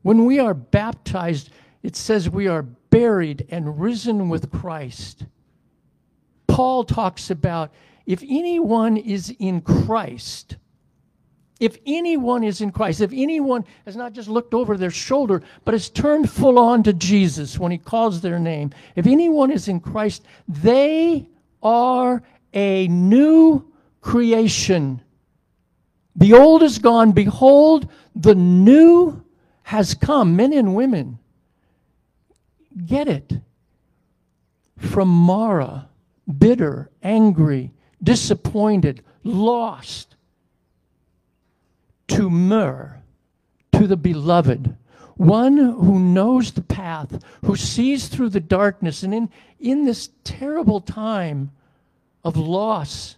When 0.02 0.26
we 0.26 0.38
are 0.38 0.54
baptized, 0.54 1.50
it 1.82 1.96
says 1.96 2.30
we 2.30 2.50
are 2.50 2.64
buried 2.64 3.48
and 3.50 3.80
risen 3.80 4.28
with 4.28 4.52
Christ. 4.52 5.26
Paul 6.46 6.84
talks 6.84 7.30
about 7.30 7.72
if 8.06 8.22
anyone 8.28 8.98
is 8.98 9.34
in 9.40 9.62
Christ, 9.62 10.58
if 11.60 11.78
anyone 11.86 12.44
is 12.44 12.62
in 12.62 12.72
Christ, 12.72 13.02
if 13.02 13.12
anyone 13.14 13.66
has 13.86 13.96
not 13.96 14.14
just 14.14 14.30
looked 14.30 14.54
over 14.54 14.78
their 14.78 14.92
shoulder, 14.92 15.44
but 15.66 15.74
has 15.74 15.90
turned 15.90 16.30
full 16.30 16.58
on 16.58 16.84
to 16.84 16.94
Jesus 16.94 17.60
when 17.60 17.72
he 17.72 17.78
calls 17.78 18.22
their 18.22 18.40
name, 18.40 18.72
if 18.96 19.06
anyone 19.06 19.52
is 19.52 19.68
in 19.68 19.80
Christ, 19.82 20.24
they 20.48 21.28
are 21.62 22.24
a 22.54 22.88
new 22.88 23.70
creation. 24.00 25.02
The 26.16 26.34
old 26.34 26.64
is 26.64 26.80
gone. 26.80 27.12
Behold, 27.12 27.90
the 28.16 28.36
new 28.36 29.24
has 29.64 29.94
come. 29.94 30.36
Men 30.36 30.54
and 30.54 30.76
women, 30.76 31.20
get 32.86 33.10
it. 33.10 33.34
From 34.78 35.10
Mara, 35.10 35.90
bitter, 36.38 36.90
angry, 37.04 37.72
disappointed, 38.02 39.04
lost 39.26 40.16
to 42.10 42.30
Myrrh, 42.30 43.02
to 43.74 43.88
the 43.88 43.98
beloved, 43.98 44.76
one 45.16 45.58
who 45.58 46.00
knows 46.00 46.52
the 46.52 46.62
path, 46.62 47.24
who 47.44 47.56
sees 47.56 48.08
through 48.08 48.30
the 48.30 48.40
darkness, 48.40 49.04
and 49.04 49.14
in, 49.14 49.30
in 49.60 49.86
this 49.86 50.10
terrible 50.24 50.80
time 50.80 51.52
of 52.24 52.38
loss, 52.38 53.18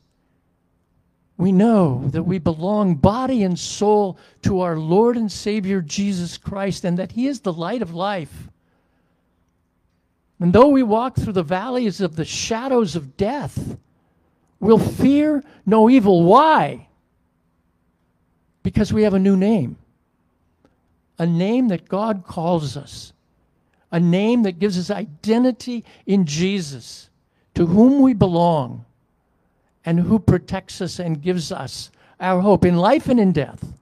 we 1.37 1.51
know 1.51 2.07
that 2.09 2.23
we 2.23 2.37
belong 2.37 2.95
body 2.95 3.43
and 3.43 3.57
soul 3.57 4.17
to 4.43 4.61
our 4.61 4.77
Lord 4.77 5.17
and 5.17 5.31
Savior 5.31 5.81
Jesus 5.81 6.37
Christ, 6.37 6.85
and 6.85 6.97
that 6.99 7.13
He 7.13 7.27
is 7.27 7.41
the 7.41 7.53
light 7.53 7.81
of 7.81 7.93
life. 7.93 8.49
And 10.39 10.53
though 10.53 10.69
we 10.69 10.83
walk 10.83 11.15
through 11.15 11.33
the 11.33 11.43
valleys 11.43 12.01
of 12.01 12.15
the 12.15 12.25
shadows 12.25 12.95
of 12.95 13.15
death, 13.15 13.77
we'll 14.59 14.79
fear 14.79 15.43
no 15.65 15.89
evil. 15.89 16.23
Why? 16.23 16.87
Because 18.63 18.93
we 18.93 19.03
have 19.03 19.13
a 19.13 19.19
new 19.19 19.35
name. 19.35 19.77
A 21.17 21.25
name 21.25 21.67
that 21.69 21.87
God 21.87 22.23
calls 22.25 22.77
us. 22.77 23.13
A 23.91 23.99
name 23.99 24.43
that 24.43 24.59
gives 24.59 24.77
us 24.77 24.89
identity 24.89 25.83
in 26.05 26.25
Jesus, 26.25 27.09
to 27.55 27.65
whom 27.65 28.01
we 28.01 28.13
belong, 28.13 28.85
and 29.85 29.99
who 29.99 30.17
protects 30.19 30.79
us 30.81 30.99
and 30.99 31.21
gives 31.21 31.51
us 31.51 31.91
our 32.19 32.39
hope 32.41 32.63
in 32.63 32.77
life 32.77 33.09
and 33.09 33.19
in 33.19 33.31
death. 33.31 33.73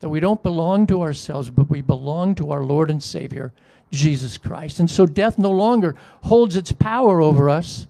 That 0.00 0.08
we 0.08 0.20
don't 0.20 0.42
belong 0.42 0.86
to 0.88 1.02
ourselves, 1.02 1.50
but 1.50 1.70
we 1.70 1.80
belong 1.80 2.34
to 2.36 2.50
our 2.50 2.64
Lord 2.64 2.90
and 2.90 3.02
Savior, 3.02 3.52
Jesus 3.92 4.38
Christ. 4.38 4.80
And 4.80 4.90
so 4.90 5.06
death 5.06 5.38
no 5.38 5.50
longer 5.50 5.94
holds 6.22 6.56
its 6.56 6.72
power 6.72 7.20
over 7.20 7.48
us. 7.48 7.86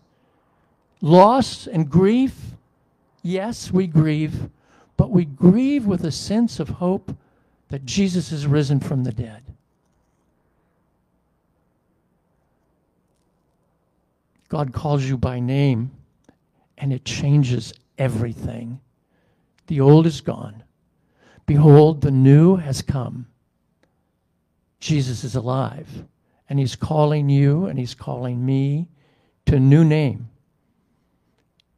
Loss 1.00 1.66
and 1.66 1.88
grief, 1.88 2.34
yes, 3.22 3.70
we 3.70 3.86
grieve, 3.86 4.48
but 4.98 5.10
we 5.10 5.24
grieve 5.24 5.86
with 5.86 6.04
a 6.04 6.10
sense 6.10 6.58
of 6.60 6.68
hope 6.68 7.16
that 7.68 7.86
Jesus 7.86 8.32
is 8.32 8.46
risen 8.46 8.80
from 8.80 9.04
the 9.04 9.12
dead. 9.12 9.42
God 14.48 14.72
calls 14.72 15.04
you 15.04 15.16
by 15.16 15.38
name, 15.38 15.92
and 16.76 16.92
it 16.92 17.04
changes 17.04 17.72
everything. 17.96 18.80
The 19.68 19.80
old 19.80 20.04
is 20.04 20.20
gone. 20.20 20.64
Behold, 21.46 22.00
the 22.00 22.10
new 22.10 22.56
has 22.56 22.82
come. 22.82 23.28
Jesus 24.80 25.22
is 25.22 25.36
alive, 25.36 25.88
and 26.48 26.58
he's 26.58 26.74
calling 26.74 27.28
you 27.28 27.66
and 27.66 27.78
he's 27.78 27.94
calling 27.94 28.44
me 28.44 28.88
to 29.46 29.56
a 29.56 29.60
new 29.60 29.84
name, 29.84 30.28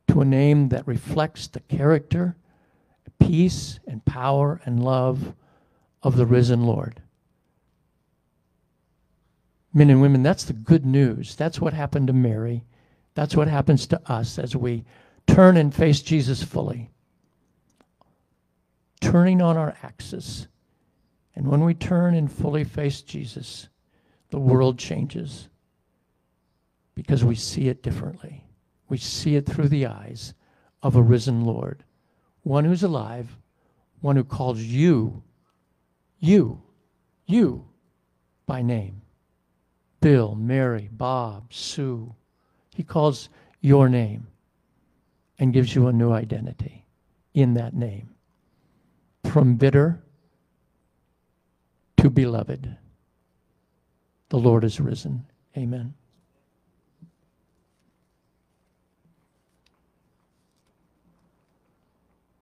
to 0.09 0.23
a 0.23 0.25
name 0.25 0.71
that 0.71 0.87
reflects 0.87 1.49
the 1.49 1.61
character 1.61 2.37
peace 3.21 3.79
and 3.87 4.05
power 4.05 4.61
and 4.65 4.83
love 4.83 5.35
of 6.03 6.17
the 6.17 6.27
risen 6.27 6.65
Lord. 6.65 7.01
Men 9.73 9.91
and 9.91 10.03
women, 10.03 10.23
that's 10.23 10.45
the 10.45 10.53
good 10.53 10.85
news. 10.85 11.37
That's 11.37 11.61
what 11.61 11.73
happened 11.73 12.09
to 12.09 12.13
Mary. 12.13 12.65
That's 13.15 13.37
what 13.37 13.49
happens 13.49 13.87
to 13.89 14.01
us 14.11 14.39
as 14.39 14.57
we 14.57 14.85
turn 15.27 15.57
and 15.57 15.73
face 15.73 16.01
Jesus 16.03 16.43
fully. 16.43 16.91
Turning 19.01 19.41
on 19.41 19.57
our 19.57 19.77
axis. 19.83 20.49
And 21.37 21.47
when 21.47 21.65
we 21.65 21.75
turn 21.75 22.15
and 22.15 22.31
fully 22.31 22.65
face 22.65 23.03
Jesus, 23.03 23.69
the 24.31 24.39
world 24.39 24.79
changes 24.79 25.49
because 26.95 27.25
we 27.25 27.35
see 27.35 27.69
it 27.69 27.83
differently. 27.83 28.45
We 28.89 28.99
see 28.99 29.37
it 29.37 29.47
through 29.47 29.69
the 29.69 29.87
eyes 29.87 30.35
of 30.83 30.97
a 30.97 31.03
risen 31.03 31.45
Lord 31.45 31.85
one 32.43 32.65
who's 32.65 32.83
alive, 32.83 33.37
one 34.01 34.17
who 34.17 34.25
calls 34.25 34.61
you, 34.61 35.23
you, 36.19 36.61
you 37.27 37.67
by 38.47 38.63
name. 38.63 39.03
Bill, 40.01 40.35
Mary, 40.35 40.89
Bob, 40.91 41.53
Sue. 41.53 42.15
He 42.75 42.83
calls 42.83 43.29
your 43.61 43.89
name 43.89 44.27
and 45.39 45.53
gives 45.53 45.75
you 45.75 45.89
a 45.89 45.93
new 45.93 46.13
identity 46.13 46.85
in 47.35 47.55
that 47.55 47.75
name. 47.75 48.11
From 49.25 49.57
bitter 49.57 50.03
to 51.99 52.09
beloved, 52.09 52.77
the 54.31 54.39
Lord 54.39 54.65
is 54.65 54.81
risen. 54.81 55.27
Amen. 55.57 55.95